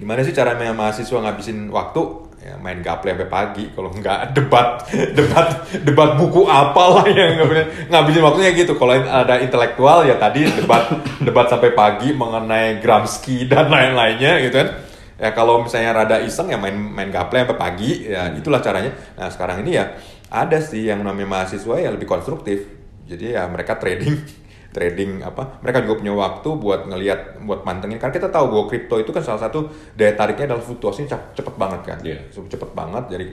[0.02, 2.24] gimana sih cara mahasiswa ngabisin waktu?
[2.44, 4.84] ya main gaple sampai pagi kalau nggak debat
[5.16, 10.92] debat debat buku apalah yang ngabisin ngabisin waktunya gitu kalau ada intelektual ya tadi debat
[11.24, 14.70] debat sampai pagi mengenai Gramsci dan lain-lainnya gitu kan
[15.24, 18.92] ya kalau misalnya rada iseng ya main main gaple sampai pagi ya itulah caranya.
[19.16, 19.96] Nah sekarang ini ya
[20.28, 22.68] ada sih yang namanya mahasiswa ya lebih konstruktif.
[23.08, 24.20] Jadi ya mereka trading
[24.74, 28.02] trading apa mereka juga punya waktu buat ngelihat buat mantengin.
[28.02, 31.82] Karena kita tahu bahwa kripto itu kan salah satu daya tariknya adalah fluktuasinya cepet banget
[31.86, 31.98] kan?
[32.02, 32.26] Yeah.
[32.34, 33.04] cepet banget.
[33.14, 33.26] Jadi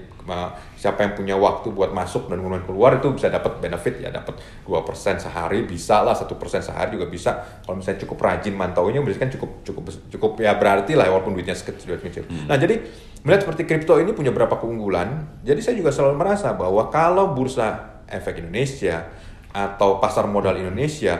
[0.78, 3.98] siapa yang punya waktu buat masuk dan kemudian keluar itu bisa dapat benefit.
[3.98, 7.40] Ya dapat dua persen sehari bisa lah satu persen sehari juga bisa.
[7.66, 11.56] Kalau misalnya cukup rajin mantaunya berarti kan cukup cukup cukup ya berarti lah walaupun duitnya
[11.56, 12.28] sekecil kecil.
[12.28, 12.46] Hmm.
[12.50, 12.82] nah jadi
[13.24, 18.02] melihat seperti kripto ini punya berapa keunggulan jadi saya juga selalu merasa bahwa kalau bursa
[18.10, 19.06] efek Indonesia
[19.50, 21.18] atau pasar modal Indonesia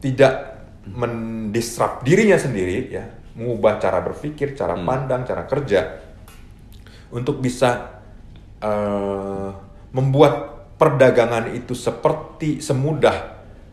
[0.00, 0.34] tidak
[0.86, 3.04] mendisrupt dirinya sendiri ya
[3.36, 4.84] mengubah cara berpikir cara hmm.
[4.86, 5.80] pandang cara kerja
[7.12, 8.00] untuk bisa
[8.60, 9.50] uh,
[9.92, 13.16] membuat perdagangan itu seperti semudah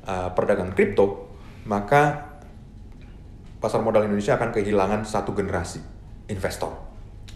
[0.08, 1.32] uh, perdagangan kripto
[1.68, 2.34] maka
[3.60, 5.80] pasar modal Indonesia akan kehilangan satu generasi
[6.28, 6.93] investor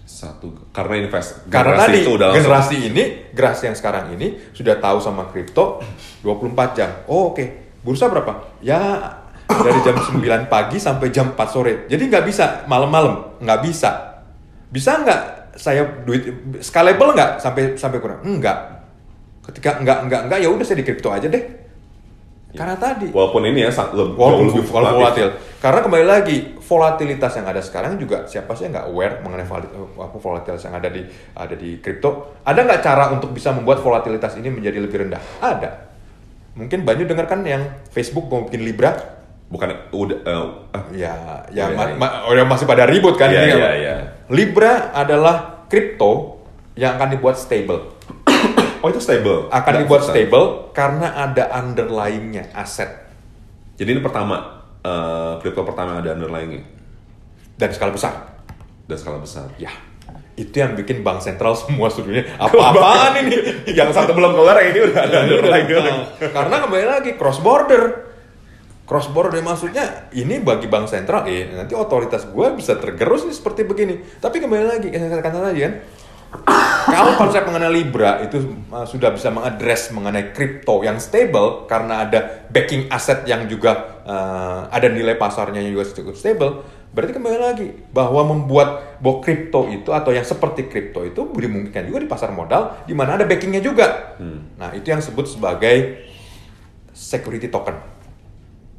[0.08, 3.04] satu karena invest karena tadi itu udah generasi ini
[3.36, 5.84] generasi yang sekarang ini sudah tahu sama kripto
[6.24, 6.90] 24 jam.
[7.12, 7.36] Oh oke.
[7.36, 7.48] Okay.
[7.84, 8.58] bursa berapa?
[8.64, 8.80] Ya
[9.48, 11.74] dari jam 9 pagi sampai jam 4 sore.
[11.92, 14.24] Jadi nggak bisa malam-malam nggak bisa.
[14.72, 15.22] Bisa nggak
[15.60, 16.24] saya duit
[16.64, 18.24] scalable nggak sampai sampai kurang?
[18.24, 18.78] Enggak
[19.48, 21.44] ketika enggak enggak enggak ya udah saya di kripto aja deh
[22.58, 24.98] karena tadi walaupun ini ya lebih, walaupun lebih volatil.
[24.98, 25.28] volatil.
[25.62, 30.18] Karena kembali lagi volatilitas yang ada sekarang juga siapa sih yang nggak aware mengenai apa
[30.18, 31.06] volatilitas yang ada di
[31.38, 32.42] ada di kripto?
[32.42, 35.22] Ada nggak cara untuk bisa membuat volatilitas ini menjadi lebih rendah?
[35.38, 35.72] Ada.
[36.58, 37.62] Mungkin banyak dengarkan yang
[37.94, 38.98] Facebook mau bikin Libra.
[39.48, 40.48] Bukan udah uh,
[40.92, 41.16] ya
[41.56, 43.96] ya, ya, ma ma ya masih pada ribut kan ya, ini ya, ya.
[44.28, 46.44] Libra adalah kripto
[46.76, 47.97] yang akan dibuat stable
[48.82, 49.50] Oh itu stable.
[49.50, 50.14] Akan Nggak dibuat susah.
[50.14, 52.90] stable karena ada underlyingnya aset.
[53.78, 56.64] Jadi ini pertama uh, pertama ada underlyingnya.
[57.58, 58.14] Dan skala besar.
[58.86, 59.50] Dan skala besar.
[59.58, 59.74] Ya.
[60.38, 63.38] Itu yang bikin bank sentral semua seluruhnya apa-apaan ini?
[63.74, 65.68] yang satu belum keluar ini udah ada underlying.
[65.74, 65.98] Nah,
[66.30, 68.06] karena kembali lagi cross border.
[68.88, 73.68] Cross border maksudnya ini bagi bank sentral eh nanti otoritas gue bisa tergerus nih seperti
[73.68, 74.00] begini.
[74.24, 75.74] Tapi kembali lagi yang saya katakan tadi kan
[76.88, 78.40] kalau konsep mengenai Libra itu
[78.72, 84.72] uh, sudah bisa mengadres mengenai kripto yang stable karena ada backing aset yang juga uh,
[84.72, 86.64] ada nilai pasarnya yang juga cukup stable,
[86.96, 92.00] berarti kembali lagi bahwa membuat bahwa kripto itu atau yang seperti kripto itu dimungkinkan juga
[92.00, 94.16] di pasar modal di mana ada backingnya juga.
[94.16, 94.56] Hmm.
[94.56, 96.08] Nah itu yang disebut sebagai
[96.96, 97.76] security token.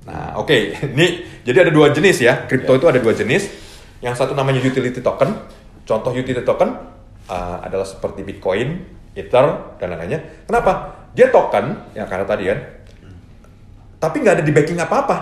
[0.09, 0.75] Nah oke, okay.
[0.97, 2.81] ini jadi ada dua jenis ya kripto yeah.
[2.81, 3.69] itu ada dua jenis.
[4.01, 5.37] Yang satu namanya utility token.
[5.85, 6.98] Contoh utility token
[7.29, 8.83] uh, adalah seperti Bitcoin,
[9.15, 10.45] Ether dan lain-lainnya.
[10.49, 10.73] Kenapa?
[11.15, 12.59] Dia token, ya karena tadi kan,
[14.01, 15.17] tapi nggak ada di backing apa-apa.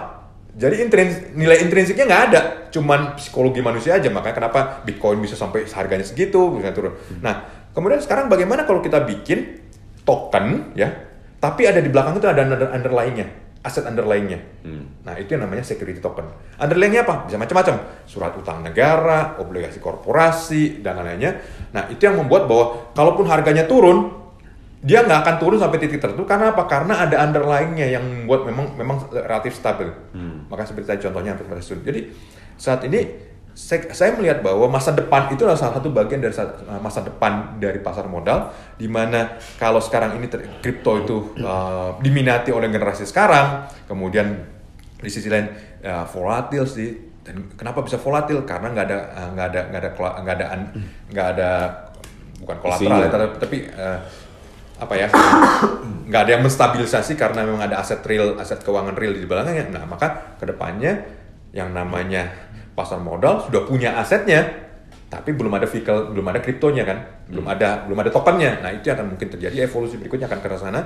[0.57, 2.41] Jadi intrins, nilai intrinsiknya nggak ada,
[2.73, 4.09] cuman psikologi manusia aja.
[4.09, 6.97] Makanya kenapa Bitcoin bisa sampai harganya segitu, bisa turun.
[7.21, 9.61] Nah, kemudian sekarang bagaimana kalau kita bikin
[10.09, 10.89] token, ya,
[11.37, 12.43] tapi ada di belakang itu ada
[12.73, 14.39] underlyingnya aset underlyingnya.
[14.63, 15.03] Hmm.
[15.03, 16.31] Nah itu yang namanya security token.
[16.63, 17.27] Underlyingnya apa?
[17.27, 18.07] Bisa macam-macam.
[18.07, 21.43] Surat utang negara, obligasi korporasi, dan lain-lainnya.
[21.75, 24.15] Nah itu yang membuat bahwa kalaupun harganya turun,
[24.87, 26.23] dia nggak akan turun sampai titik tertentu.
[26.23, 26.71] Karena apa?
[26.71, 29.91] Karena ada underlyingnya yang membuat memang memang relatif stabil.
[30.15, 30.47] Hmm.
[30.47, 32.01] Maka seperti tadi contohnya Jadi
[32.55, 33.26] saat ini
[33.57, 37.57] saya, saya melihat bahwa masa depan itu adalah salah satu bagian dari uh, masa depan
[37.57, 40.29] dari pasar modal, di mana kalau sekarang ini
[40.61, 44.29] kripto itu uh, diminati oleh generasi sekarang, kemudian
[45.01, 45.49] di sisi lain
[45.81, 47.17] uh, volatil sih.
[47.25, 48.45] Dan kenapa bisa volatil?
[48.45, 50.47] Karena nggak ada uh, nggak ada nggak ada nggak ada
[51.09, 51.51] nggak ada
[52.45, 53.99] bukan kolateral ya, tapi uh,
[54.77, 55.09] apa ya
[56.13, 59.73] nggak ada yang menstabilisasi karena memang ada aset real aset keuangan real di belakangnya.
[59.73, 61.25] Nah maka ke depannya
[61.57, 62.46] yang namanya
[62.77, 64.45] pasar modal sudah punya asetnya,
[65.09, 66.99] tapi belum ada vehicle, belum ada kriptonya kan,
[67.33, 68.61] belum ada belum ada tokennya.
[68.61, 69.65] Nah itu akan mungkin terjadi.
[69.65, 70.81] Evolusi berikutnya akan ke sana.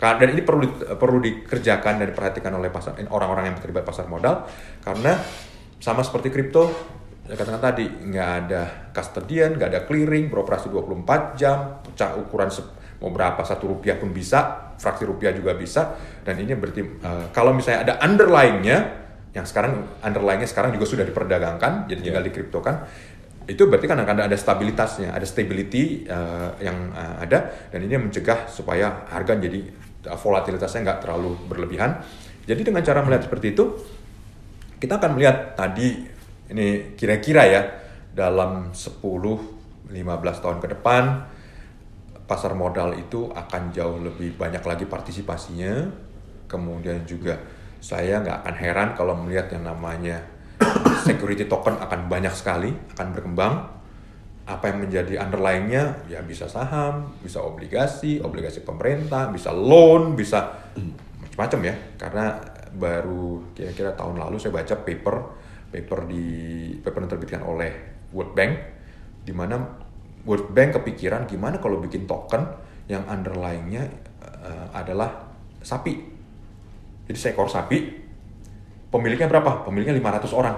[0.00, 4.48] Dan ini perlu perlu dikerjakan dan diperhatikan oleh pasar orang-orang yang terlibat pasar modal.
[4.80, 5.16] Karena
[5.76, 6.72] sama seperti kripto
[7.30, 12.50] saya katakan tadi nggak ada custodian, nggak ada clearing, beroperasi 24 jam, pecah ukuran
[12.98, 15.94] mau berapa satu rupiah pun bisa, fraksi rupiah juga bisa,
[16.26, 18.78] dan ini berarti uh, kalau misalnya ada underlyingnya
[19.30, 22.30] yang sekarang underlyingnya sekarang juga sudah diperdagangkan jadi tinggal yeah.
[22.30, 22.76] dikriptokan
[23.46, 28.46] itu berarti kan akan ada stabilitasnya ada stability uh, yang uh, ada dan ini mencegah
[28.50, 29.60] supaya harga jadi
[30.10, 32.02] uh, volatilitasnya nggak terlalu berlebihan
[32.46, 33.64] jadi dengan cara melihat seperti itu
[34.82, 36.02] kita akan melihat tadi
[36.50, 37.62] ini kira-kira ya
[38.10, 38.98] dalam 10
[39.90, 41.02] 15 tahun ke depan
[42.30, 45.90] pasar modal itu akan jauh lebih banyak lagi partisipasinya.
[46.46, 47.34] Kemudian juga
[47.80, 50.20] saya nggak akan heran kalau melihat yang namanya
[51.08, 53.54] security token akan banyak sekali, akan berkembang.
[54.44, 60.68] Apa yang menjadi underlyingnya ya bisa saham, bisa obligasi, obligasi pemerintah, bisa loan, bisa
[61.22, 61.74] macam-macam ya.
[61.94, 62.24] Karena
[62.74, 65.16] baru kira-kira tahun lalu saya baca paper
[65.70, 66.24] paper di
[66.82, 67.72] paper yang terbitkan oleh
[68.10, 68.52] World Bank
[69.22, 69.56] di mana
[70.26, 72.42] World Bank kepikiran gimana kalau bikin token
[72.90, 73.86] yang underlyingnya
[74.20, 75.30] uh, adalah
[75.62, 76.09] sapi.
[77.10, 77.90] Jadi seekor sapi,
[78.94, 79.66] pemiliknya berapa?
[79.66, 80.54] Pemiliknya 500 orang.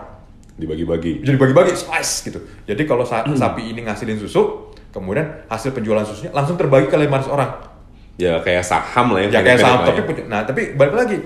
[0.52, 1.24] Dibagi-bagi.
[1.24, 2.44] Jadi bagi-bagi slice gitu.
[2.68, 7.32] Jadi kalau sa sapi ini ngasilin susu, kemudian hasil penjualan susunya langsung terbagi ke 500
[7.32, 7.50] orang.
[8.20, 9.28] Ya kayak saham lah ya.
[9.32, 11.16] Ya kayak saham, tapi punya, nah tapi balik lagi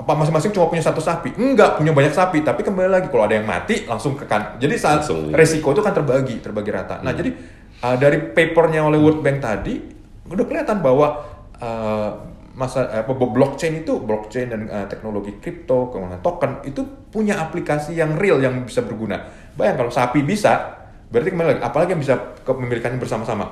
[0.00, 1.36] apa masing-masing cuma punya satu sapi?
[1.36, 4.56] Enggak, punya banyak sapi, tapi kembali lagi kalau ada yang mati langsung ke kan.
[4.56, 5.28] Jadi saat Langsung.
[5.28, 7.04] resiko itu kan terbagi, terbagi rata.
[7.04, 7.36] Nah, jadi
[7.84, 9.76] uh, dari papernya oleh World Bank tadi
[10.24, 11.20] udah kelihatan bahwa
[11.60, 17.98] uh, masa apa blockchain itu blockchain dan uh, teknologi kripto kemudian token itu punya aplikasi
[17.98, 19.18] yang real yang bisa berguna.
[19.58, 20.70] Bayang kalau sapi bisa,
[21.10, 23.46] berarti kembali lagi apalagi yang bisa kepemilikannya bersama-sama?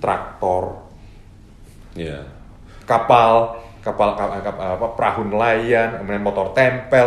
[0.00, 0.80] Traktor,
[1.94, 2.20] Ya.
[2.84, 7.06] kapal, kapal, kapal, kapal apa, perahu nelayan, kemudian motor tempel,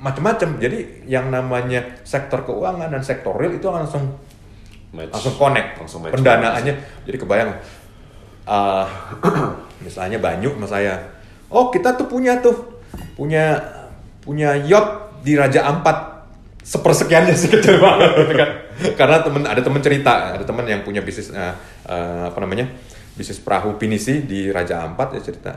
[0.00, 0.56] macam-macam.
[0.56, 4.16] Jadi yang namanya sektor keuangan dan sektor real itu langsung
[4.90, 5.12] Match.
[5.12, 6.16] langsung connect, Langsung match.
[6.16, 6.74] pendanaannya.
[7.06, 7.50] Jadi kebayang,
[8.48, 8.84] uh,
[9.80, 10.94] misalnya Banyu sama saya,
[11.48, 12.80] oh kita tuh punya tuh
[13.16, 13.58] punya
[14.20, 16.24] punya yacht di Raja Ampat
[16.60, 18.10] sepersekiannya sih kecil banget.
[18.96, 21.52] Karena temen ada temen cerita, ada temen yang punya bisnis uh,
[21.88, 22.68] uh, apa namanya
[23.16, 25.52] bisnis perahu pinisi di Raja Ampat ya cerita.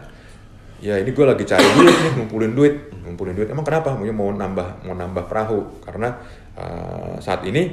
[0.84, 2.76] Ya ini gue lagi cari duit nih, ngumpulin duit,
[3.08, 3.48] ngumpulin duit.
[3.48, 3.96] Emang kenapa?
[3.96, 6.20] Mau mau nambah mau nambah perahu karena
[6.60, 7.72] uh, saat ini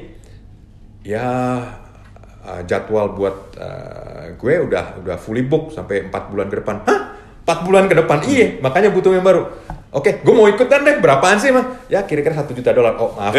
[1.03, 1.27] ya
[2.45, 6.77] uh, jadwal buat uh, gue udah udah fully book sampai empat bulan ke depan.
[6.87, 7.01] Hah?
[7.45, 8.19] Empat bulan ke depan?
[8.25, 9.49] Iya, makanya butuh yang baru.
[9.91, 11.03] Oke, gue mau ikutan deh.
[11.03, 11.83] Berapaan sih, mah?
[11.91, 12.95] Ya kira-kira satu juta dolar.
[13.01, 13.35] Oh maaf,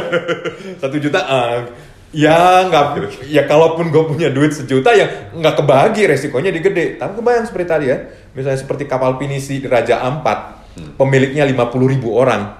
[0.82, 1.20] satu juta.
[1.20, 1.68] ah,
[2.16, 2.84] ya nggak.
[3.28, 6.96] Ya kalaupun gue punya duit sejuta ya nggak kebagi resikonya di gede.
[6.96, 7.98] Tapi kebayang seperti tadi ya,
[8.32, 10.64] misalnya seperti kapal pinisi Raja Ampat,
[10.96, 12.56] pemiliknya 50 ribu orang,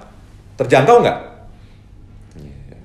[0.60, 1.18] terjangkau nggak?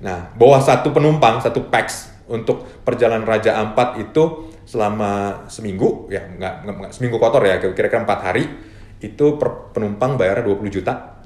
[0.02, 6.54] Nah, bawah satu penumpang, satu pax untuk perjalanan Raja Ampat itu selama seminggu, ya nggak,
[6.62, 8.44] nggak, seminggu kotor ya, kira-kira empat hari,
[9.02, 11.24] itu per penumpang bayarnya 20 juta.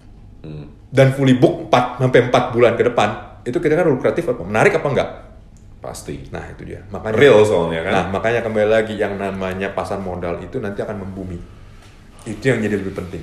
[0.87, 4.41] Dan fully book 4, sampai 4 bulan ke depan, itu kira-kira lukratif apa?
[4.47, 5.11] Menarik apa enggak?
[5.83, 6.31] Pasti.
[6.33, 6.81] Nah, itu dia.
[6.89, 7.93] Makanya, Real soalnya kan.
[7.93, 11.39] Nah, makanya kembali lagi yang namanya pasar modal itu nanti akan membumi.
[12.27, 13.23] Itu yang jadi lebih penting.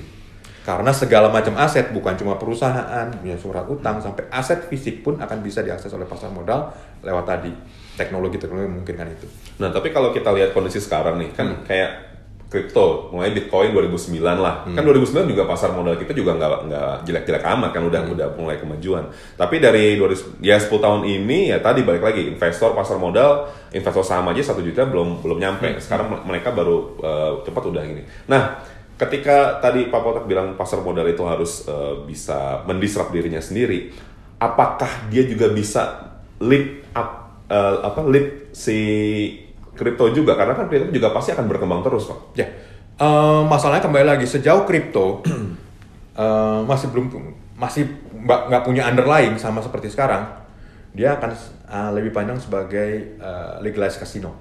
[0.63, 5.43] Karena segala macam aset, bukan cuma perusahaan, punya surat utang, sampai aset fisik pun akan
[5.43, 6.71] bisa diakses oleh pasar modal
[7.03, 7.51] lewat tadi.
[7.99, 9.27] Teknologi-teknologi memungkinkan itu.
[9.59, 12.13] Nah, tapi kalau kita lihat kondisi sekarang nih, kan kayak
[12.53, 14.61] kripto, mulai Bitcoin 2009 lah.
[14.61, 18.61] Kan 2009 juga pasar modal kita juga nggak nggak jelek-jelek amat kan udah udah mulai
[18.61, 19.09] kemajuan.
[19.33, 24.05] Tapi dari 2000 ya 10 tahun ini ya tadi balik lagi investor pasar modal, investor
[24.05, 25.81] saham aja satu juta belum belum nyampe.
[25.81, 28.05] Sekarang mereka baru eh, cepat udah gini.
[28.29, 28.61] Nah,
[28.97, 33.89] ketika tadi Pak Potak bilang pasar modal itu harus eh, bisa mendisrupt dirinya sendiri,
[34.37, 36.13] apakah dia juga bisa
[36.43, 38.77] lead up eh, apa lead si
[39.73, 42.19] kripto juga karena kan kripto juga pasti akan berkembang terus pak.
[42.37, 42.47] Ya,
[43.01, 45.25] eh, masalahnya kembali lagi sejauh kripto
[46.21, 47.09] eh, masih belum
[47.57, 47.89] masih
[48.23, 50.29] nggak punya underlying sama seperti sekarang,
[50.93, 51.33] dia akan
[51.67, 54.37] eh, lebih pandang sebagai eh, legalized casino.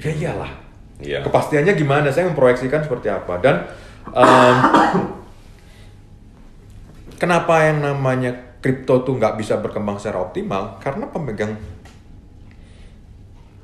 [0.00, 0.63] Ya iyalah.
[1.02, 1.26] Iya.
[1.26, 2.14] Kepastiannya gimana?
[2.14, 3.66] Saya memproyeksikan seperti apa dan
[4.14, 4.56] em,
[7.22, 10.78] kenapa yang namanya kripto tuh nggak bisa berkembang secara optimal?
[10.78, 11.52] Karena pemegang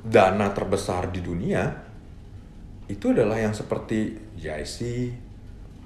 [0.01, 1.69] dana terbesar di dunia
[2.89, 4.77] itu adalah yang seperti JIC,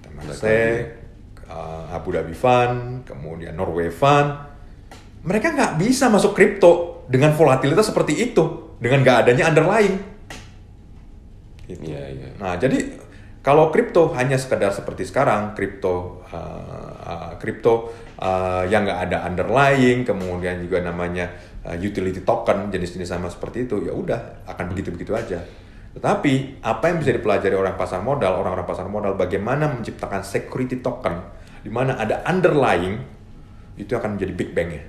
[0.01, 1.05] Temasek,
[1.45, 4.33] uh, Abu Dhabi Fund, kemudian Norway Fund.
[5.25, 10.14] Mereka nggak bisa masuk kripto dengan volatilitas seperti itu, dengan nggak adanya underlying.
[11.65, 11.81] Gitu.
[11.89, 12.27] Iya iya.
[12.37, 12.77] Nah, jadi
[13.45, 20.01] kalau kripto hanya sekedar seperti sekarang, kripto uh, uh, kripto uh, yang nggak ada underlying,
[20.01, 21.29] kemudian juga namanya
[21.61, 25.45] uh, utility token jenis-jenis sama seperti itu, ya udah akan begitu-begitu aja.
[25.93, 31.21] Tetapi apa yang bisa dipelajari orang pasar modal, orang-orang pasar modal, bagaimana menciptakan security token
[31.61, 32.97] di mana ada underlying
[33.77, 34.83] itu akan menjadi big bang ya.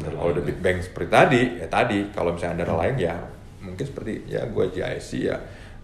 [0.00, 0.16] Underlying.
[0.16, 3.35] Kalau udah big bang seperti tadi, ya tadi kalau misalnya underlying ya
[3.66, 5.36] mungkin seperti ya gue JIC ya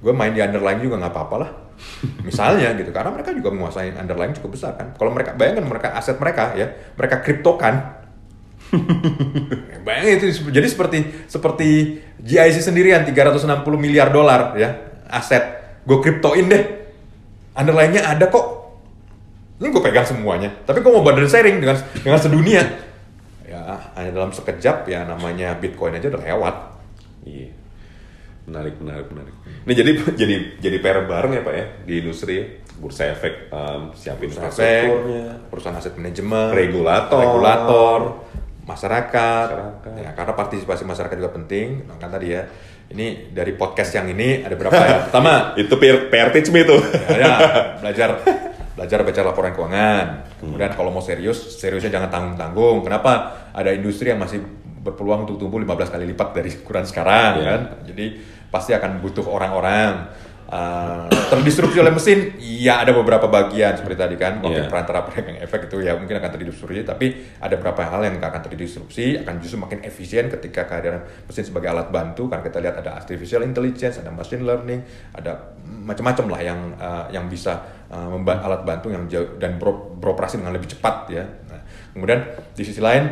[0.02, 1.50] gue main di underlying juga nggak apa-apa lah.
[2.26, 4.94] Misalnya gitu, karena mereka juga menguasai underlying cukup besar kan.
[4.94, 8.02] Kalau mereka bayangkan mereka aset mereka ya, mereka kriptokan,
[9.86, 13.44] Bayangin itu jadi seperti seperti GIC sendirian 360
[13.76, 14.70] miliar dolar ya
[15.12, 15.44] aset
[15.84, 16.64] gue kriptoin deh.
[17.52, 18.46] Underline-nya ada kok.
[19.60, 20.48] Ini gue pegang semuanya.
[20.64, 22.64] Tapi gue mau bundle sharing dengan dengan sedunia.
[23.52, 23.68] Ya
[24.00, 26.56] hanya dalam sekejap ya namanya Bitcoin aja udah lewat.
[27.28, 27.52] Iya.
[28.42, 29.34] Menarik, menarik, menarik.
[29.62, 29.90] Ini jadi
[30.20, 32.46] jadi jadi PR bareng ya Pak ya di industri ya.
[32.72, 37.98] Bursa efek um, siapin Efek, infrastrukturnya, perusahaan aset manajemen, regulator, regulator,
[38.66, 39.92] masyarakat, Masyarakat.
[40.02, 41.86] Ya, karena partisipasi masyarakat juga penting.
[42.02, 42.42] Kan tadi ya,
[42.90, 44.98] ini dari podcast yang ini ada berapa ya?
[45.06, 46.82] Pertama, itu PR, PR teach me tuh.
[47.14, 47.32] ya, ya,
[47.78, 48.18] belajar
[48.72, 50.06] belajar baca laporan keuangan.
[50.42, 52.82] Kemudian kalau mau serius, seriusnya jangan tanggung-tanggung.
[52.82, 53.46] Kenapa?
[53.54, 54.42] Ada industri yang masih
[54.82, 57.46] berpeluang untuk tumbuh 15 kali lipat dari ukuran sekarang Iya.
[57.46, 57.60] kan.
[57.86, 58.06] Jadi
[58.50, 60.10] pasti akan butuh orang-orang.
[60.52, 64.68] Uh, terdisrupsi oleh mesin, iya ada beberapa bagian seperti tadi kan, mungkin Iya.
[64.68, 69.16] perantara pedagang efek itu ya mungkin akan terdisrupsi, tapi ada beberapa hal yang akan terdisrupsi,
[69.24, 73.40] akan justru makin efisien ketika kehadiran mesin sebagai alat bantu, karena kita lihat ada artificial
[73.48, 74.84] intelligence, ada machine learning,
[75.16, 77.56] ada macam-macam lah yang uh, yang bisa
[77.88, 81.24] uh, alat bantu yang jauh dan bero- beroperasi dengan lebih cepat ya.
[81.48, 81.64] Nah,
[81.96, 83.08] kemudian di sisi lain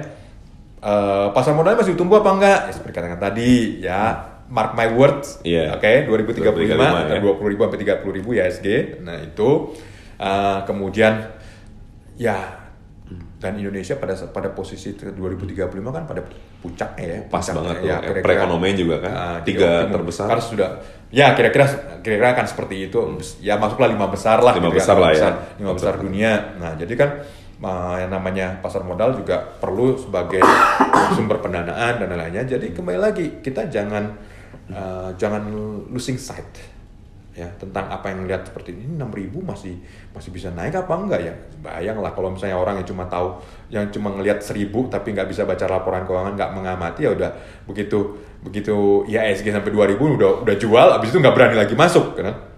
[0.80, 2.60] uh, pasar modalnya masih tumbuh apa enggak?
[2.66, 4.00] Ya, seperti katakan tadi ya
[4.48, 5.78] mark my words, Iya.
[5.78, 7.22] oke 2035 2035 dan ya.
[7.22, 8.66] 20 ribu sampai 30 ribu ISG.
[9.00, 9.48] Nah itu
[10.16, 11.30] uh, kemudian
[12.16, 12.58] ya
[13.40, 15.56] dan Indonesia pada pada posisi 2035
[15.86, 16.20] kan pada
[16.60, 17.18] puncaknya ya.
[17.24, 17.86] Pas puncaknya banget tuh.
[17.86, 18.24] ya, Eh, kira-kira.
[18.26, 19.12] perekonomian juga kan.
[19.12, 20.26] Ah, Tiga terbesar.
[20.28, 20.68] Kan sudah
[21.08, 21.64] ya kira-kira
[22.02, 22.98] kira-kira akan seperti itu.
[23.40, 24.52] Ya masuklah lima besar lah.
[24.52, 25.30] Lima besar lah ya.
[25.56, 26.58] Lima besar dunia.
[26.58, 27.10] Nah jadi kan
[27.60, 30.40] uh, yang namanya pasar modal juga perlu sebagai
[31.16, 32.44] sumber pendanaan dan lain-lainnya.
[32.44, 34.16] Jadi kembali lagi kita jangan
[34.72, 35.46] uh, jangan
[35.92, 36.80] losing sight
[37.30, 38.98] ya tentang apa yang lihat seperti ini.
[38.98, 39.74] 6000 masih
[40.12, 41.34] masih bisa naik apa enggak ya?
[41.60, 43.38] Bayang lah kalau misalnya orang yang cuma tahu
[43.70, 47.30] yang cuma ngelihat 1000 tapi nggak bisa baca laporan keuangan nggak mengamati ya udah
[47.68, 52.49] begitu begitu IHSG sampai 2000 udah udah jual abis itu nggak berani lagi masuk nah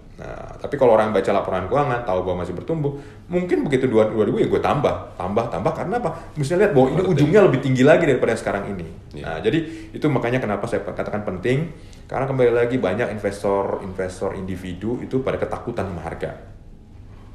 [0.63, 2.95] tapi kalau orang baca laporan keuangan tahu bahwa masih bertumbuh
[3.27, 7.43] mungkin begitu 2000 ya gue tambah tambah tambah karena apa mesti lihat bahwa ini ujungnya
[7.43, 9.23] lebih tinggi lagi daripada yang sekarang ini Iya.
[9.27, 9.59] nah jadi
[9.93, 11.69] itu makanya kenapa saya katakan penting
[12.09, 16.31] karena kembali lagi banyak investor-investor individu itu pada ketakutan sama harga.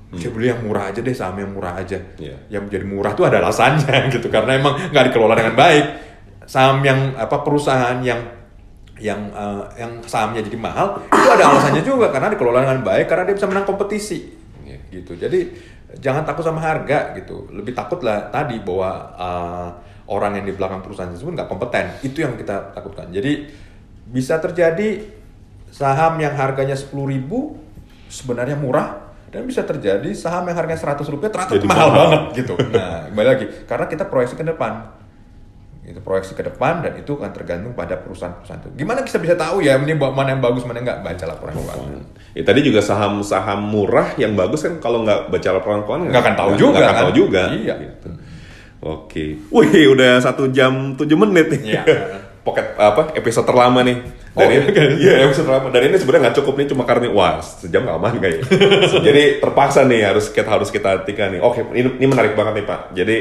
[0.09, 2.01] Saya beli yang murah aja deh, saham yang murah aja.
[2.16, 2.49] Iya.
[2.49, 5.87] Yang menjadi murah tuh ada alasannya gitu karena emang nggak dikelola dengan baik.
[6.49, 8.38] Saham yang apa perusahaan yang
[8.99, 13.25] yang eh, yang sahamnya jadi mahal itu ada alasannya juga karena dikelola dengan baik karena
[13.27, 14.39] dia bisa menang kompetisi
[14.93, 15.15] gitu.
[15.15, 15.53] Jadi
[16.01, 17.49] jangan takut sama harga gitu.
[17.53, 19.69] Lebih takut lah tadi bahwa eh,
[20.09, 21.87] orang yang di belakang perusahaan tersebut nggak kompeten.
[22.05, 23.13] Itu yang kita takutkan.
[23.13, 23.49] Jadi
[24.09, 25.05] bisa terjadi
[25.69, 26.97] saham yang harganya 10.000
[28.09, 31.89] sebenarnya murah dan bisa terjadi saham yang harganya 100 rupiah ternyata mahal.
[31.93, 32.55] banget gitu.
[32.73, 34.89] Nah, kembali lagi karena kita proyeksi ke depan
[35.89, 38.68] itu proyeksi ke depan dan itu akan tergantung pada perusahaan-perusahaan itu.
[38.76, 42.01] Gimana kita bisa tahu ya ini mana yang bagus mana yang nggak baca laporan keuangan.
[42.36, 46.34] Ya tadi juga saham-saham murah yang bagus kan kalau nggak baca laporan keuangan Nggak akan
[46.36, 47.03] tahu juga, nggak akan kan?
[47.03, 47.43] tahu juga.
[47.57, 47.74] Iya.
[47.80, 48.09] Gitu.
[48.78, 49.24] Oke.
[49.51, 51.62] Wih, udah satu jam tujuh menit nih.
[51.74, 51.82] Iya.
[52.47, 53.99] Pocket apa episode terlama nih.
[54.39, 54.66] Oh, Dan ini,
[55.03, 55.12] iya.
[55.18, 55.68] iya episode terlama.
[55.74, 58.45] Dan ini sebenarnya nggak cukup nih cuma karena wah sejam nggak aman kayaknya.
[59.11, 61.41] Jadi terpaksa nih harus kita harus kita hentikan nih.
[61.43, 62.80] Oke, ini, ini menarik banget nih Pak.
[62.95, 63.16] Jadi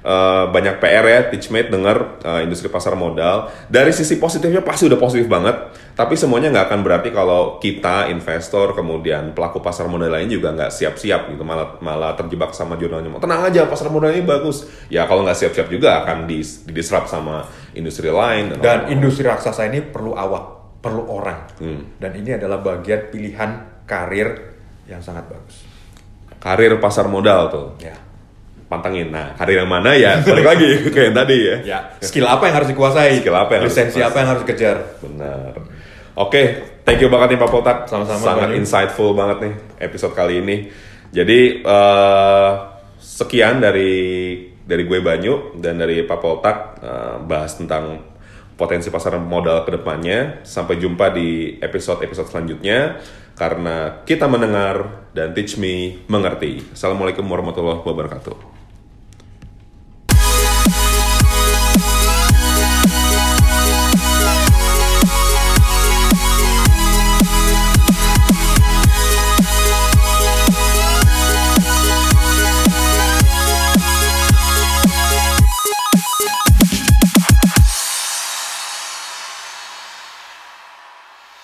[0.00, 3.48] eh, banyak PR ya, Teachmate dengar eh, industri pasar modal.
[3.68, 5.56] Dari sisi positifnya pasti udah positif banget.
[5.96, 10.72] Tapi semuanya nggak akan berarti kalau kita investor kemudian pelaku pasar modal lain juga nggak
[10.72, 13.20] siap-siap gitu malah malah terjebak sama jurnalnya.
[13.20, 14.64] Tenang aja pasar modal ini bagus.
[14.88, 17.44] Ya kalau nggak siap-siap juga akan dis, didisrupt sama
[17.76, 21.46] industri lain Dan industri raksasa ini perlu awak, perlu orang.
[21.60, 22.00] Hmm.
[22.00, 24.56] Dan ini adalah bagian pilihan karir
[24.88, 25.68] yang sangat bagus.
[26.40, 27.68] karir pasar modal tuh.
[27.84, 28.09] Ya.
[28.70, 29.10] Pantengin.
[29.10, 30.22] Nah, karir yang mana ya?
[30.30, 31.56] Balik lagi kayak yang tadi ya.
[31.66, 33.18] Ya, skill apa yang harus dikuasai?
[33.18, 34.06] Skill apa yang harus Lisensi dikuasai?
[34.06, 34.76] apa yang harus dikejar?
[35.02, 35.52] Benar.
[36.14, 36.42] Oke,
[36.86, 37.78] thank you banget nih Pak Potak.
[37.90, 38.58] Sama-sama, Sangat Bang.
[38.62, 40.56] insightful banget nih episode kali ini.
[41.10, 42.50] Jadi eh,
[43.02, 43.92] sekian dari
[44.62, 47.98] dari gue Banyu dan dari Pak Potak eh, bahas tentang
[48.54, 50.46] potensi pasar modal ke depannya.
[50.46, 53.02] Sampai jumpa di episode-episode selanjutnya
[53.34, 56.62] karena kita mendengar dan teach me mengerti.
[56.76, 58.59] Assalamualaikum warahmatullahi wabarakatuh.